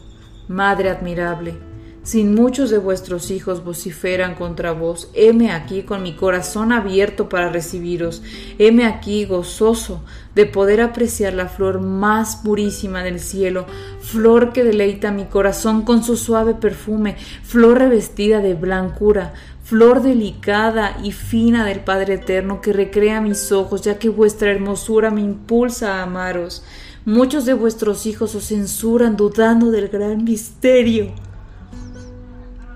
Madre 0.48 0.92
admirable, 0.92 1.56
sin 2.04 2.36
muchos 2.36 2.70
de 2.70 2.78
vuestros 2.78 3.32
hijos 3.32 3.64
vociferan 3.64 4.36
contra 4.36 4.74
vos, 4.74 5.10
heme 5.16 5.52
aquí 5.52 5.82
con 5.82 6.04
mi 6.04 6.16
corazón 6.16 6.72
abierto 6.72 7.30
para 7.30 7.50
recibiros, 7.50 8.22
heme 8.60 8.86
aquí 8.86 9.26
gozoso 9.26 10.04
de 10.36 10.46
poder 10.46 10.82
apreciar 10.82 11.34
la 11.34 11.48
flor 11.48 11.82
más 11.82 12.36
purísima 12.36 13.04
del 13.04 13.20
cielo, 13.20 13.66
flor 14.02 14.54
que 14.54 14.64
deleita 14.64 15.12
mi 15.12 15.26
corazón 15.26 15.82
con 15.82 16.04
su 16.04 16.16
suave 16.16 16.54
perfume, 16.54 17.16
flor 17.42 17.80
revestida 17.80 18.40
de 18.40 18.54
blancura, 18.54 19.34
flor 19.70 20.02
delicada 20.02 20.98
y 21.04 21.12
fina 21.12 21.64
del 21.64 21.82
Padre 21.82 22.16
Eterno 22.16 22.60
que 22.60 22.74
recrea 22.74 23.22
mis 23.22 23.52
ojos, 23.52 23.84
ya 23.84 24.00
que 24.00 24.10
vuestra 24.10 24.50
hermosura 24.50 25.12
me 25.12 25.22
impulsa 25.22 25.98
a 25.98 26.04
amaros. 26.04 26.64
Muchos 27.06 27.46
de 27.46 27.54
vuestros 27.54 28.08
hijos 28.08 28.34
os 28.34 28.48
censuran 28.48 29.16
dudando 29.16 29.70
del 29.70 29.88
gran 29.90 30.24
misterio 30.24 31.14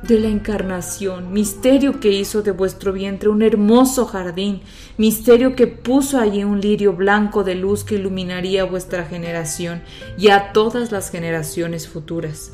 de 0.03 0.19
la 0.19 0.27
encarnación, 0.27 1.34
misterio 1.34 1.99
que 1.99 2.12
hizo 2.12 2.43
de 2.43 2.51
vuestro 2.51 2.93
vientre 2.93 3.29
un 3.29 3.41
hermoso 3.41 4.06
jardín, 4.06 4.62
misterio 4.97 5.56
que 5.56 5.65
puso 5.65 6.19
allí 6.19 6.43
un 6.43 6.62
lirio 6.62 6.93
blanco 6.93 7.43
de 7.43 7.56
luz 7.56 7.84
que 7.84 7.95
iluminaría 7.95 8.65
vuestra 8.65 9.06
generación 9.06 9.82
y 10.17 10.27
a 10.27 10.51
todas 10.51 10.91
las 10.91 11.10
generaciones 11.10 11.88
futuras. 11.88 12.51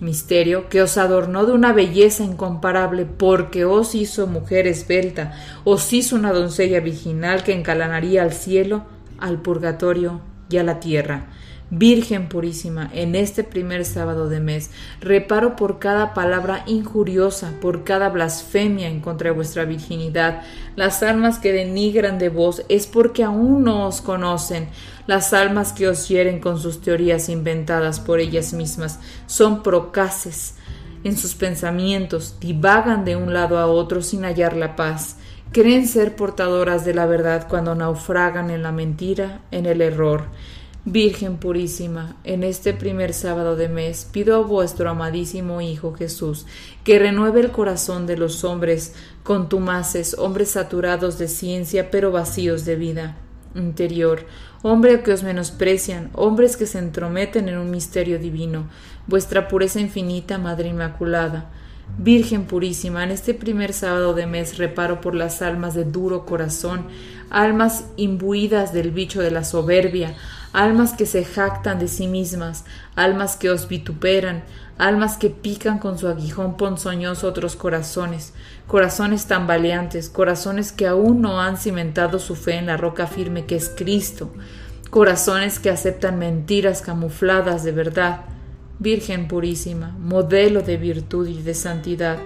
Misterio 0.00 0.68
que 0.68 0.82
os 0.82 0.98
adornó 0.98 1.46
de 1.46 1.52
una 1.52 1.72
belleza 1.72 2.24
incomparable 2.24 3.04
porque 3.04 3.64
os 3.64 3.94
hizo 3.94 4.26
mujer 4.26 4.66
esbelta, 4.66 5.32
os 5.64 5.92
hizo 5.92 6.16
una 6.16 6.32
doncella 6.32 6.80
virginal 6.80 7.44
que 7.44 7.52
encalanaría 7.52 8.22
al 8.22 8.32
cielo, 8.32 8.84
al 9.18 9.40
purgatorio 9.40 10.20
y 10.48 10.56
a 10.56 10.64
la 10.64 10.80
tierra 10.80 11.28
Virgen 11.74 12.28
purísima, 12.28 12.90
en 12.92 13.14
este 13.14 13.44
primer 13.44 13.86
sábado 13.86 14.28
de 14.28 14.40
mes, 14.40 14.70
reparo 15.00 15.56
por 15.56 15.78
cada 15.78 16.12
palabra 16.12 16.64
injuriosa, 16.66 17.54
por 17.62 17.82
cada 17.82 18.10
blasfemia 18.10 18.88
en 18.88 19.00
contra 19.00 19.30
de 19.30 19.36
vuestra 19.36 19.64
virginidad. 19.64 20.42
Las 20.76 21.02
almas 21.02 21.38
que 21.38 21.50
denigran 21.50 22.18
de 22.18 22.28
vos 22.28 22.62
es 22.68 22.86
porque 22.86 23.24
aún 23.24 23.64
no 23.64 23.86
os 23.86 24.02
conocen. 24.02 24.68
Las 25.06 25.32
almas 25.32 25.72
que 25.72 25.88
os 25.88 26.08
hieren 26.08 26.38
con 26.38 26.60
sus 26.60 26.80
teorías 26.80 27.28
inventadas 27.28 27.98
por 27.98 28.20
ellas 28.20 28.52
mismas 28.52 29.00
son 29.26 29.64
procaces 29.64 30.54
en 31.02 31.16
sus 31.16 31.34
pensamientos, 31.34 32.36
divagan 32.38 33.04
de 33.04 33.16
un 33.16 33.32
lado 33.32 33.58
a 33.58 33.66
otro 33.66 34.02
sin 34.02 34.22
hallar 34.22 34.56
la 34.56 34.76
paz. 34.76 35.16
Creen 35.50 35.88
ser 35.88 36.14
portadoras 36.14 36.84
de 36.84 36.94
la 36.94 37.06
verdad 37.06 37.48
cuando 37.48 37.74
naufragan 37.74 38.50
en 38.50 38.62
la 38.62 38.70
mentira, 38.70 39.40
en 39.50 39.66
el 39.66 39.80
error. 39.80 40.26
Virgen 40.84 41.36
purísima, 41.36 42.16
en 42.22 42.44
este 42.44 42.72
primer 42.72 43.12
sábado 43.12 43.56
de 43.56 43.68
mes 43.68 44.08
pido 44.10 44.36
a 44.36 44.46
vuestro 44.46 44.88
amadísimo 44.90 45.60
Hijo 45.60 45.92
Jesús 45.94 46.46
que 46.84 46.98
renueve 46.98 47.40
el 47.40 47.50
corazón 47.50 48.06
de 48.06 48.16
los 48.16 48.44
hombres 48.44 48.94
contumaces, 49.22 50.16
hombres 50.18 50.50
saturados 50.50 51.18
de 51.18 51.28
ciencia 51.28 51.90
pero 51.90 52.10
vacíos 52.10 52.64
de 52.64 52.76
vida 52.76 53.16
interior, 53.54 54.26
hombres 54.62 55.02
que 55.02 55.12
os 55.12 55.22
menosprecian, 55.22 56.10
hombres 56.14 56.56
que 56.56 56.66
se 56.66 56.78
entrometen 56.78 57.48
en 57.48 57.58
un 57.58 57.70
misterio 57.70 58.18
divino, 58.18 58.68
vuestra 59.06 59.48
pureza 59.48 59.80
infinita, 59.80 60.38
Madre 60.38 60.68
Inmaculada. 60.68 61.50
Virgen 61.98 62.46
purísima, 62.46 63.04
en 63.04 63.10
este 63.10 63.34
primer 63.34 63.72
sábado 63.72 64.14
de 64.14 64.26
mes 64.26 64.56
reparo 64.56 65.00
por 65.00 65.14
las 65.14 65.42
almas 65.42 65.74
de 65.74 65.84
duro 65.84 66.24
corazón, 66.24 66.86
almas 67.28 67.86
imbuidas 67.96 68.72
del 68.72 68.92
bicho 68.92 69.20
de 69.20 69.30
la 69.30 69.44
soberbia, 69.44 70.14
almas 70.52 70.92
que 70.92 71.06
se 71.06 71.24
jactan 71.24 71.78
de 71.78 71.88
sí 71.88 72.06
mismas, 72.06 72.64
almas 72.94 73.36
que 73.36 73.50
os 73.50 73.68
vituperan, 73.68 74.42
almas 74.78 75.16
que 75.16 75.30
pican 75.30 75.78
con 75.78 75.98
su 75.98 76.08
aguijón 76.08 76.56
ponzoñoso 76.56 77.28
otros 77.28 77.56
corazones, 77.56 78.34
corazones 78.66 79.26
tambaleantes, 79.26 80.08
corazones 80.08 80.72
que 80.72 80.86
aún 80.86 81.20
no 81.22 81.40
han 81.40 81.56
cimentado 81.56 82.18
su 82.18 82.36
fe 82.36 82.56
en 82.56 82.66
la 82.66 82.76
roca 82.76 83.06
firme 83.06 83.46
que 83.46 83.56
es 83.56 83.70
Cristo, 83.70 84.30
corazones 84.90 85.58
que 85.58 85.70
aceptan 85.70 86.18
mentiras 86.18 86.82
camufladas 86.82 87.64
de 87.64 87.72
verdad. 87.72 88.20
Virgen 88.78 89.28
purísima, 89.28 89.96
modelo 90.00 90.60
de 90.62 90.76
virtud 90.76 91.28
y 91.28 91.40
de 91.40 91.54
santidad, 91.54 92.18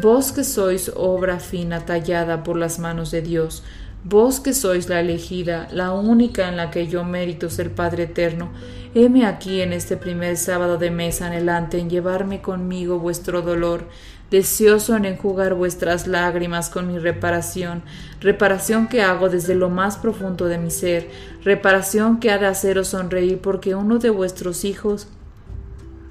vos 0.00 0.30
que 0.30 0.44
sois 0.44 0.92
obra 0.94 1.40
fina 1.40 1.84
tallada 1.84 2.44
por 2.44 2.56
las 2.56 2.78
manos 2.78 3.10
de 3.10 3.22
Dios, 3.22 3.64
Vos 4.08 4.38
que 4.38 4.54
sois 4.54 4.88
la 4.88 5.00
elegida, 5.00 5.66
la 5.72 5.90
única 5.90 6.48
en 6.48 6.56
la 6.56 6.70
que 6.70 6.86
yo 6.86 7.02
mérito 7.02 7.50
ser 7.50 7.74
Padre 7.74 8.04
eterno, 8.04 8.52
heme 8.94 9.26
aquí 9.26 9.60
en 9.62 9.72
este 9.72 9.96
primer 9.96 10.36
sábado 10.36 10.78
de 10.78 10.92
mes 10.92 11.22
anhelante 11.22 11.80
en 11.80 11.90
llevarme 11.90 12.40
conmigo 12.40 13.00
vuestro 13.00 13.42
dolor, 13.42 13.88
deseoso 14.30 14.94
en 14.94 15.06
enjugar 15.06 15.54
vuestras 15.54 16.06
lágrimas 16.06 16.70
con 16.70 16.86
mi 16.86 17.00
reparación, 17.00 17.82
reparación 18.20 18.86
que 18.86 19.02
hago 19.02 19.28
desde 19.28 19.56
lo 19.56 19.70
más 19.70 19.96
profundo 19.96 20.44
de 20.44 20.58
mi 20.58 20.70
ser, 20.70 21.10
reparación 21.42 22.20
que 22.20 22.30
ha 22.30 22.38
de 22.38 22.46
haceros 22.46 22.86
sonreír 22.86 23.40
porque 23.40 23.74
uno 23.74 23.98
de 23.98 24.10
vuestros 24.10 24.64
hijos 24.64 25.08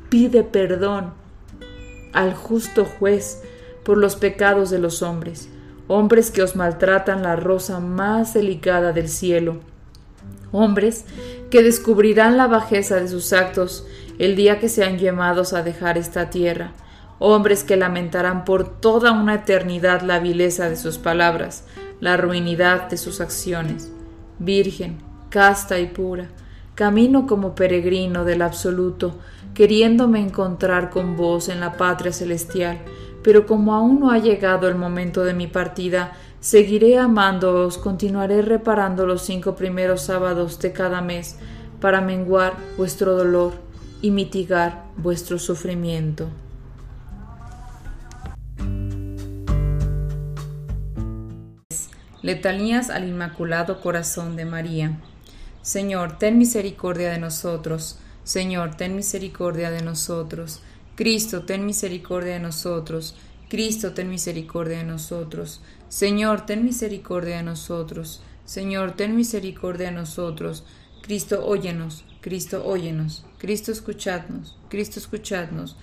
pide 0.10 0.44
perdón 0.44 1.14
al 2.12 2.34
justo 2.34 2.84
juez 2.84 3.42
por 3.86 3.98
los 3.98 4.18
pecados 4.18 4.70
de 4.70 4.80
los 4.80 5.02
hombres 5.02 5.48
hombres 5.88 6.32
que 6.32 6.42
os 6.42 6.56
maltratan 6.56 7.24
la 7.24 7.36
rosa 7.36 7.80
más 7.80 8.34
delicada 8.34 8.92
del 8.92 9.10
cielo, 9.10 9.58
hombres 10.52 11.06
que 11.50 11.64
descubrirán 11.64 12.38
la 12.38 12.48
bajeza 12.48 12.96
de 12.96 13.08
sus 13.08 13.34
actos 13.34 13.86
el 14.18 14.36
día 14.36 14.60
que 14.60 14.70
sean 14.70 14.98
llamados 14.98 15.54
a 15.54 15.64
dejar 15.64 15.98
esta 15.98 16.30
tierra, 16.30 16.72
hombres 17.20 17.64
que 17.64 17.76
lamentarán 17.76 18.46
por 18.46 18.80
toda 18.80 19.12
una 19.12 19.36
eternidad 19.36 20.02
la 20.02 20.20
vileza 20.20 20.70
de 20.70 20.76
sus 20.76 20.98
palabras, 20.98 21.66
la 22.00 22.18
ruinidad 22.18 22.90
de 22.90 22.98
sus 22.98 23.22
acciones. 23.22 23.92
Virgen, 24.40 24.98
casta 25.30 25.80
y 25.80 25.88
pura, 25.88 26.30
camino 26.76 27.28
como 27.28 27.56
peregrino 27.56 28.26
del 28.26 28.42
absoluto, 28.42 29.18
queriéndome 29.54 30.20
encontrar 30.20 30.90
con 30.90 31.16
vos 31.16 31.48
en 31.50 31.60
la 31.60 31.74
patria 31.74 32.12
celestial, 32.12 32.80
pero 33.26 33.48
como 33.48 33.74
aún 33.74 34.02
no 34.02 34.12
ha 34.12 34.20
llegado 34.20 34.68
el 34.68 34.76
momento 34.76 35.24
de 35.24 35.34
mi 35.34 35.48
partida, 35.48 36.14
seguiré 36.42 37.00
amándoos, 37.00 37.80
continuaré 37.80 38.44
reparando 38.44 39.08
los 39.08 39.24
cinco 39.24 39.56
primeros 39.56 40.04
sábados 40.04 40.60
de 40.60 40.72
cada 40.72 41.02
mes 41.02 41.40
para 41.82 42.02
menguar 42.02 42.54
vuestro 42.78 43.16
dolor 43.16 43.54
y 44.04 44.12
mitigar 44.12 44.84
vuestro 44.98 45.40
sufrimiento. 45.40 46.30
Letanías 52.22 52.92
al 52.92 53.08
Inmaculado 53.08 53.82
Corazón 53.82 54.36
de 54.36 54.46
María. 54.46 55.00
Señor, 55.64 56.20
ten 56.20 56.38
misericordia 56.38 57.10
de 57.10 57.18
nosotros. 57.18 57.98
Señor, 58.24 58.76
ten 58.76 58.96
misericordia 58.96 59.72
de 59.72 59.82
nosotros. 59.82 60.62
Cristo, 60.96 61.44
ten 61.44 61.66
misericordia 61.66 62.34
de 62.34 62.40
nosotros. 62.40 63.16
Cristo, 63.50 63.94
ten 63.94 64.10
misericordia 64.10 64.80
de 64.80 64.86
nosotros. 64.86 65.62
Señor, 65.90 66.46
ten 66.46 66.64
misericordia 66.64 67.38
de 67.38 67.44
nosotros. 67.44 68.22
Señor, 68.46 68.94
ten 68.94 69.16
misericordia 69.16 69.88
de 69.88 69.96
nosotros. 69.96 70.64
Cristo, 71.02 71.46
óyenos. 71.46 72.06
Cristo, 72.22 72.66
óyenos. 72.66 73.26
Cristo, 73.38 73.72
escuchadnos. 73.72 74.58
Cristo, 74.70 75.00
escuchadnos. 75.00 75.76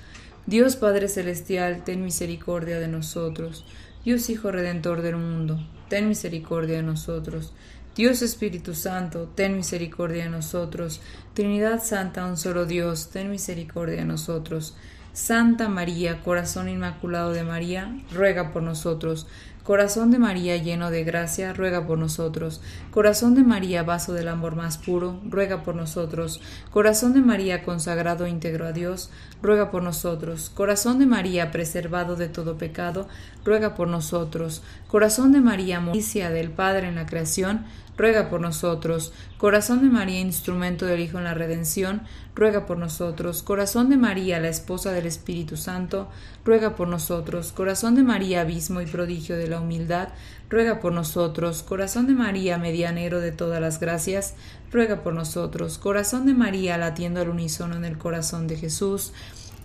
Dios 0.46 0.74
Padre 0.74 1.08
Celestial, 1.08 1.84
ten 1.84 2.02
misericordia 2.02 2.80
de 2.80 2.88
nosotros. 2.88 3.64
Dios 4.04 4.28
Hijo 4.28 4.50
Redentor 4.50 5.00
del 5.00 5.16
mundo, 5.16 5.64
ten 5.88 6.08
misericordia 6.08 6.78
de 6.78 6.82
nosotros. 6.82 7.52
Dios 7.94 8.22
Espíritu 8.22 8.74
Santo, 8.74 9.30
ten 9.36 9.54
misericordia 9.54 10.24
de 10.24 10.30
nosotros. 10.30 11.00
Trinidad 11.34 11.80
Santa, 11.84 12.26
un 12.26 12.36
solo 12.36 12.66
Dios, 12.66 13.10
ten 13.10 13.30
misericordia 13.30 13.98
de 13.98 14.04
nosotros. 14.04 14.74
Santa 15.12 15.68
María, 15.68 16.22
corazón 16.22 16.70
inmaculado 16.70 17.32
de 17.32 17.44
María, 17.44 17.94
ruega 18.14 18.50
por 18.50 18.62
nosotros. 18.62 19.26
Corazón 19.62 20.10
de 20.10 20.18
María 20.18 20.56
lleno 20.56 20.90
de 20.90 21.04
gracia, 21.04 21.52
ruega 21.52 21.86
por 21.86 21.98
nosotros. 21.98 22.62
Corazón 22.90 23.34
de 23.34 23.44
María, 23.44 23.82
vaso 23.82 24.14
del 24.14 24.28
amor 24.28 24.56
más 24.56 24.78
puro, 24.78 25.20
ruega 25.28 25.62
por 25.62 25.76
nosotros. 25.76 26.40
Corazón 26.70 27.12
de 27.12 27.20
María 27.20 27.62
consagrado 27.62 28.26
íntegro 28.26 28.66
a 28.66 28.72
Dios, 28.72 29.10
ruega 29.42 29.70
por 29.70 29.82
nosotros. 29.82 30.50
Corazón 30.50 30.98
de 30.98 31.06
María 31.06 31.52
preservado 31.52 32.16
de 32.16 32.28
todo 32.28 32.56
pecado, 32.56 33.06
ruega 33.44 33.74
por 33.74 33.88
nosotros. 33.88 34.62
Corazón 34.88 35.30
de 35.30 35.42
María, 35.42 35.78
moricia 35.78 36.30
del 36.30 36.50
Padre 36.50 36.88
en 36.88 36.94
la 36.94 37.06
creación, 37.06 37.66
ruega 38.02 38.28
por 38.28 38.40
nosotros. 38.40 39.12
Corazón 39.38 39.80
de 39.80 39.88
María, 39.88 40.18
instrumento 40.18 40.86
del 40.86 40.98
Hijo 40.98 41.18
en 41.18 41.24
la 41.24 41.34
redención, 41.34 42.02
ruega 42.34 42.66
por 42.66 42.76
nosotros. 42.76 43.44
Corazón 43.44 43.90
de 43.90 43.96
María, 43.96 44.40
la 44.40 44.48
esposa 44.48 44.90
del 44.90 45.06
Espíritu 45.06 45.56
Santo, 45.56 46.08
ruega 46.44 46.74
por 46.74 46.88
nosotros. 46.88 47.52
Corazón 47.52 47.94
de 47.94 48.02
María, 48.02 48.40
abismo 48.40 48.80
y 48.80 48.86
prodigio 48.86 49.36
de 49.36 49.46
la 49.46 49.60
humildad, 49.60 50.08
ruega 50.50 50.80
por 50.80 50.92
nosotros. 50.92 51.62
Corazón 51.62 52.08
de 52.08 52.14
María, 52.14 52.58
medianero 52.58 53.20
de 53.20 53.30
todas 53.30 53.60
las 53.60 53.78
gracias, 53.78 54.34
ruega 54.72 55.04
por 55.04 55.14
nosotros. 55.14 55.78
Corazón 55.78 56.26
de 56.26 56.34
María, 56.34 56.78
latiendo 56.78 57.20
al 57.20 57.28
unísono 57.28 57.76
en 57.76 57.84
el 57.84 57.98
corazón 57.98 58.48
de 58.48 58.56
Jesús, 58.56 59.12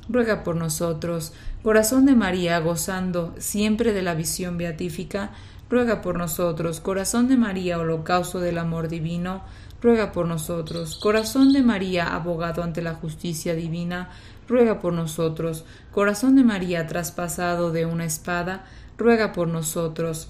ruega 0.10 0.44
por 0.44 0.56
nosotros. 0.56 1.34
Corazón 1.64 2.06
de 2.06 2.14
María, 2.14 2.60
gozando 2.60 3.34
siempre 3.40 3.94
de 3.94 4.04
la 4.04 4.14
visión 4.14 4.60
beatífica, 4.60 5.32
ruega 5.70 6.02
por 6.02 6.18
nosotros. 6.18 6.80
Corazón 6.80 7.28
de 7.28 7.38
María, 7.38 7.80
holocausto 7.80 8.40
del 8.40 8.58
amor 8.58 8.88
divino, 8.88 9.44
ruega 9.82 10.12
por 10.12 10.28
nosotros. 10.28 10.98
Corazón 10.98 11.54
de 11.54 11.62
María, 11.62 12.16
abogado 12.16 12.64
ante 12.64 12.82
la 12.82 12.94
justicia 12.94 13.54
divina, 13.54 14.10
ruega 14.48 14.80
por 14.80 14.94
nosotros. 14.94 15.66
Corazón 15.92 16.36
de 16.36 16.44
María, 16.44 16.88
traspasado 16.88 17.72
de 17.72 17.86
una 17.86 18.06
espada, 18.06 18.66
ruega 18.98 19.34
por 19.34 19.48
nosotros. 19.48 20.30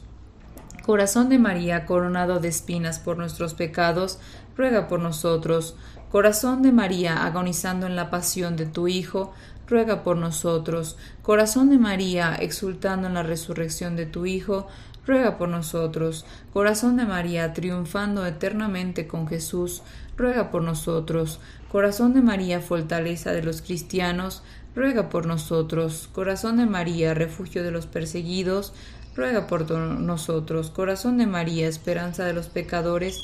Corazón 0.86 1.30
de 1.30 1.38
María, 1.38 1.86
coronado 1.86 2.40
de 2.40 2.48
espinas 2.48 3.00
por 3.00 3.18
nuestros 3.18 3.54
pecados, 3.54 4.20
ruega 4.56 4.88
por 4.88 5.00
nosotros. 5.00 5.76
Corazón 6.10 6.62
de 6.62 6.72
María, 6.72 7.26
agonizando 7.26 7.86
en 7.86 7.98
la 7.98 8.10
pasión 8.10 8.56
de 8.56 8.66
tu 8.66 8.88
Hijo, 8.88 9.34
ruega 9.68 10.04
por 10.04 10.16
nosotros. 10.16 10.98
Corazón 11.22 11.70
de 11.70 11.78
María, 11.78 12.36
exultando 12.40 13.08
en 13.08 13.16
la 13.16 13.24
resurrección 13.24 13.98
de 13.98 14.06
tu 14.06 14.26
Hijo, 14.26 14.68
ruega 15.08 15.38
por 15.38 15.50
nosotros. 15.50 16.26
Corazón 16.54 16.98
de 16.98 17.06
María, 17.06 17.54
triunfando 17.54 18.26
eternamente 18.26 19.08
con 19.08 19.28
Jesús, 19.28 19.82
ruega 20.18 20.52
por 20.52 20.62
nosotros. 20.62 21.40
Corazón 21.72 22.14
de 22.14 22.22
María, 22.22 22.60
fortaleza 22.60 23.32
de 23.32 23.42
los 23.42 23.62
cristianos, 23.62 24.44
ruega 24.76 25.10
por 25.10 25.26
nosotros. 25.26 26.10
Corazón 26.14 26.58
de 26.58 26.66
María, 26.66 27.14
refugio 27.14 27.64
de 27.64 27.72
los 27.72 27.88
perseguidos, 27.88 28.74
ruega 29.16 29.48
por 29.48 29.70
nosotros. 29.72 30.70
Corazón 30.70 31.18
de 31.18 31.26
María, 31.26 31.68
esperanza 31.68 32.26
de 32.26 32.34
los 32.34 32.50
pecadores, 32.50 33.22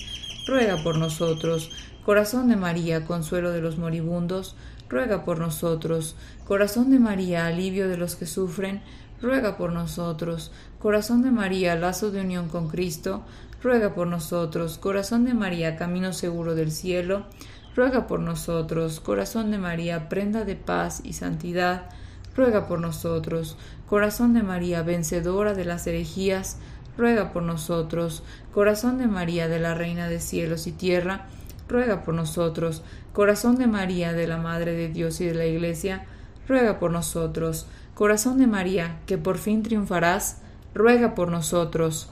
ruega 0.47 0.81
por 0.83 0.97
nosotros. 0.97 1.69
Corazón 2.05 2.49
de 2.49 2.55
María, 2.55 3.05
consuelo 3.05 3.51
de 3.51 3.61
los 3.61 3.77
moribundos, 3.77 4.55
ruega 4.89 5.23
por 5.23 5.39
nosotros. 5.39 6.15
Corazón 6.45 6.91
de 6.91 6.99
María, 6.99 7.47
alivio 7.47 7.87
de 7.87 7.97
los 7.97 8.15
que 8.15 8.25
sufren, 8.25 8.81
ruega 9.23 9.55
por 9.57 9.71
nosotros. 9.71 10.51
Corazón 10.79 11.23
de 11.23 11.31
María, 11.31 11.75
lazo 11.75 12.11
de 12.11 12.21
unión 12.21 12.49
con 12.49 12.67
Cristo, 12.67 13.23
ruega 13.63 13.95
por 13.95 14.05
nosotros. 14.05 14.77
Corazón 14.77 15.23
de 15.23 15.33
María, 15.33 15.77
camino 15.77 16.11
seguro 16.11 16.55
del 16.55 16.71
cielo, 16.71 17.25
ruega 17.73 18.05
por 18.05 18.19
nosotros. 18.19 18.99
Corazón 18.99 19.49
de 19.49 19.57
María, 19.57 20.09
prenda 20.09 20.43
de 20.43 20.57
paz 20.57 21.01
y 21.05 21.13
santidad, 21.13 21.89
ruega 22.35 22.67
por 22.67 22.81
nosotros. 22.81 23.57
Corazón 23.87 24.33
de 24.33 24.43
María, 24.43 24.83
vencedora 24.83 25.53
de 25.53 25.63
las 25.63 25.87
herejías, 25.87 26.57
ruega 26.97 27.31
por 27.31 27.43
nosotros. 27.43 28.23
Corazón 28.53 28.97
de 28.97 29.07
María, 29.07 29.47
de 29.47 29.59
la 29.59 29.73
Reina 29.73 30.09
de 30.09 30.19
cielos 30.19 30.67
y 30.67 30.73
tierra, 30.73 31.27
ruega 31.69 32.03
por 32.03 32.13
nosotros. 32.13 32.83
Corazón 33.13 33.57
de 33.57 33.67
María, 33.67 34.11
de 34.11 34.27
la 34.27 34.37
Madre 34.37 34.73
de 34.73 34.89
Dios 34.89 35.21
y 35.21 35.27
de 35.27 35.35
la 35.35 35.45
Iglesia, 35.45 36.05
ruega 36.45 36.77
por 36.77 36.91
nosotros. 36.91 37.67
Corazón 37.95 38.39
de 38.39 38.47
María, 38.47 38.99
que 39.05 39.17
por 39.17 39.37
fin 39.37 39.61
triunfarás, 39.61 40.37
ruega 40.73 41.13
por 41.13 41.29
nosotros. 41.29 42.09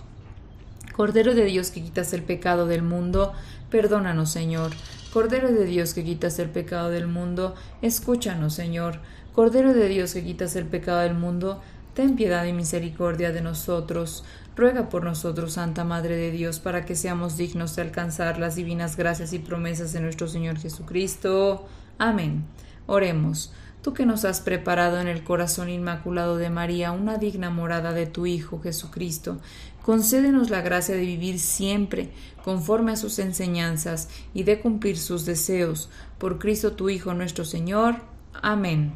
Cordero 0.94 1.34
de 1.34 1.46
Dios 1.46 1.72
que 1.72 1.82
quitas 1.82 2.14
el 2.14 2.22
pecado 2.22 2.68
del 2.68 2.84
mundo, 2.84 3.34
perdónanos, 3.72 4.30
Señor. 4.30 4.72
Cordero 5.12 5.52
de 5.52 5.66
Dios 5.66 5.94
que 5.94 6.04
quitas 6.04 6.38
el 6.38 6.50
pecado 6.50 6.90
del 6.90 7.08
mundo, 7.08 7.56
escúchanos, 7.82 8.54
Señor. 8.54 9.00
Cordero 9.34 9.74
de 9.74 9.88
Dios 9.88 10.14
que 10.14 10.24
quitas 10.24 10.56
el 10.56 10.66
pecado 10.66 11.00
del 11.00 11.16
mundo, 11.16 11.62
ten 11.96 12.16
piedad 12.16 12.46
y 12.46 12.54
misericordia 12.54 13.32
de 13.32 13.42
nosotros. 13.42 14.24
Ruega 14.56 14.90
por 14.90 15.04
nosotros, 15.04 15.54
Santa 15.54 15.84
Madre 15.84 16.16
de 16.16 16.30
Dios, 16.30 16.60
para 16.60 16.86
que 16.86 16.96
seamos 16.96 17.38
dignos 17.38 17.76
de 17.76 17.82
alcanzar 17.82 18.38
las 18.38 18.56
divinas 18.56 18.98
gracias 18.98 19.34
y 19.34 19.40
promesas 19.40 19.94
de 19.94 20.02
nuestro 20.02 20.28
Señor 20.28 20.60
Jesucristo. 20.60 21.66
Amén. 21.98 22.44
Oremos. 22.86 23.52
Tú 23.82 23.94
que 23.94 24.06
nos 24.06 24.26
has 24.26 24.42
preparado 24.42 25.00
en 25.00 25.08
el 25.08 25.24
corazón 25.24 25.68
inmaculado 25.70 26.38
de 26.38 26.52
María 26.52 26.92
una 26.92 27.18
digna 27.18 27.50
morada 27.50 27.94
de 27.94 28.06
tu 28.06 28.28
Hijo 28.28 28.62
Jesucristo, 28.62 29.40
concédenos 29.82 30.52
la 30.52 30.62
gracia 30.62 30.96
de 30.96 31.02
vivir 31.02 31.40
siempre 31.40 32.12
conforme 32.44 32.92
a 32.92 32.96
sus 32.96 33.18
enseñanzas 33.18 34.10
y 34.36 34.44
de 34.44 34.60
cumplir 34.60 35.00
sus 35.00 35.26
deseos. 35.26 35.90
Por 36.20 36.38
Cristo 36.38 36.74
tu 36.74 36.90
Hijo 36.90 37.16
nuestro 37.16 37.44
Señor. 37.44 37.96
Amén. 38.42 38.94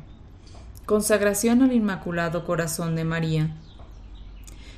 Consagración 0.86 1.64
al 1.64 1.74
Inmaculado 1.74 2.46
Corazón 2.46 2.96
de 2.96 3.06
María. 3.06 3.56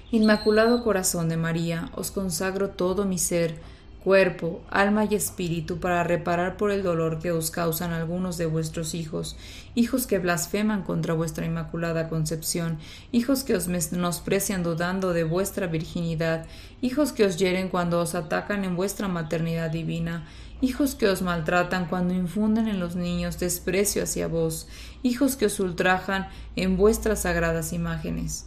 Inmaculado 0.09 0.85
Corazón 0.85 1.27
de 1.27 1.35
María, 1.35 1.91
os 1.93 2.11
consagro 2.11 2.69
todo 2.69 3.03
mi 3.03 3.17
ser, 3.17 3.59
cuerpo, 4.07 4.61
alma 4.69 5.03
y 5.03 5.15
espíritu 5.15 5.81
para 5.81 6.01
reparar 6.01 6.55
por 6.55 6.71
el 6.71 6.81
dolor 6.81 7.19
que 7.19 7.33
os 7.33 7.51
causan 7.51 7.91
algunos 7.91 8.37
de 8.37 8.45
vuestros 8.45 8.93
hijos, 8.95 9.35
hijos 9.75 10.07
que 10.07 10.17
blasfeman 10.17 10.83
contra 10.83 11.13
vuestra 11.13 11.45
inmaculada 11.45 12.07
concepción, 12.07 12.77
hijos 13.11 13.43
que 13.43 13.53
os 13.53 13.67
menosprecian 13.67 14.63
dudando 14.63 15.11
de 15.11 15.25
vuestra 15.25 15.67
virginidad, 15.67 16.45
hijos 16.79 17.11
que 17.11 17.25
os 17.25 17.35
hieren 17.35 17.67
cuando 17.67 17.99
os 17.99 18.15
atacan 18.15 18.63
en 18.63 18.77
vuestra 18.77 19.09
maternidad 19.09 19.71
divina, 19.71 20.25
hijos 20.61 20.95
que 20.95 21.09
os 21.09 21.21
maltratan 21.21 21.87
cuando 21.87 22.13
infunden 22.13 22.69
en 22.69 22.79
los 22.79 22.95
niños 22.95 23.37
desprecio 23.39 24.03
hacia 24.03 24.29
vos, 24.29 24.69
hijos 25.03 25.35
que 25.35 25.47
os 25.47 25.59
ultrajan 25.59 26.29
en 26.55 26.77
vuestras 26.77 27.23
sagradas 27.23 27.73
imágenes. 27.73 28.45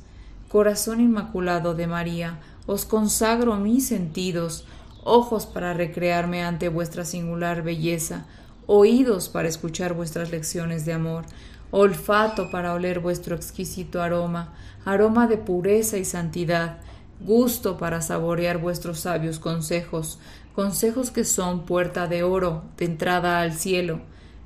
Corazón 0.48 1.02
Inmaculado 1.02 1.74
de 1.74 1.86
María, 1.86 2.40
os 2.66 2.86
consagro 2.86 3.56
mis 3.56 3.86
sentidos, 3.86 4.64
ojos 5.05 5.46
para 5.46 5.74
recrearme 5.74 6.42
ante 6.42 6.68
vuestra 6.68 7.05
singular 7.05 7.62
belleza, 7.62 8.26
oídos 8.66 9.28
para 9.28 9.48
escuchar 9.48 9.94
vuestras 9.94 10.30
lecciones 10.30 10.84
de 10.84 10.92
amor, 10.92 11.24
olfato 11.70 12.51
para 12.51 12.72
oler 12.72 13.01
vuestro 13.01 13.34
exquisito 13.34 14.03
aroma, 14.03 14.53
aroma 14.84 15.26
de 15.26 15.38
pureza 15.38 15.96
y 15.98 16.05
santidad, 16.05 16.78
gusto 17.20 17.76
para 17.76 18.01
saborear 18.01 18.59
vuestros 18.59 19.01
sabios 19.01 19.38
consejos, 19.38 20.18
consejos 20.55 21.11
que 21.11 21.24
son 21.24 21.64
puerta 21.64 22.07
de 22.07 22.22
oro, 22.22 22.64
de 22.76 22.86
entrada 22.86 23.40
al 23.40 23.53
cielo, 23.53 24.01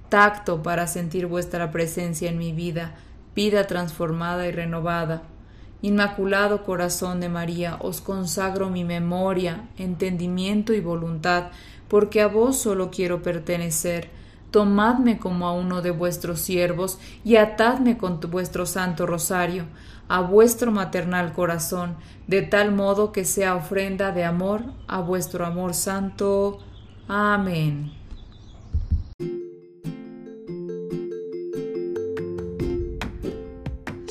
tacto 0.08 0.62
para 0.62 0.86
sentir 0.86 1.26
vuestra 1.26 1.70
presencia 1.70 2.30
en 2.30 2.38
mi 2.38 2.52
vida, 2.52 2.94
vida 3.34 3.66
transformada 3.66 4.46
y 4.46 4.52
renovada, 4.52 5.22
Inmaculado 5.84 6.64
Corazón 6.64 7.20
de 7.20 7.28
María, 7.28 7.76
os 7.78 8.00
consagro 8.00 8.70
mi 8.70 8.84
memoria, 8.84 9.68
entendimiento 9.76 10.72
y 10.72 10.80
voluntad, 10.80 11.48
porque 11.88 12.22
a 12.22 12.26
vos 12.26 12.56
solo 12.56 12.90
quiero 12.90 13.20
pertenecer. 13.20 14.08
Tomadme 14.50 15.18
como 15.18 15.46
a 15.46 15.52
uno 15.52 15.82
de 15.82 15.90
vuestros 15.90 16.40
siervos 16.40 16.98
y 17.22 17.36
atadme 17.36 17.98
con 17.98 18.18
vuestro 18.30 18.64
santo 18.64 19.04
rosario 19.04 19.66
a 20.08 20.22
vuestro 20.22 20.72
maternal 20.72 21.34
corazón, 21.34 21.96
de 22.28 22.40
tal 22.40 22.74
modo 22.74 23.12
que 23.12 23.26
sea 23.26 23.54
ofrenda 23.54 24.10
de 24.10 24.24
amor 24.24 24.62
a 24.88 25.02
vuestro 25.02 25.44
amor 25.44 25.74
santo. 25.74 26.60
Amén. 27.08 27.92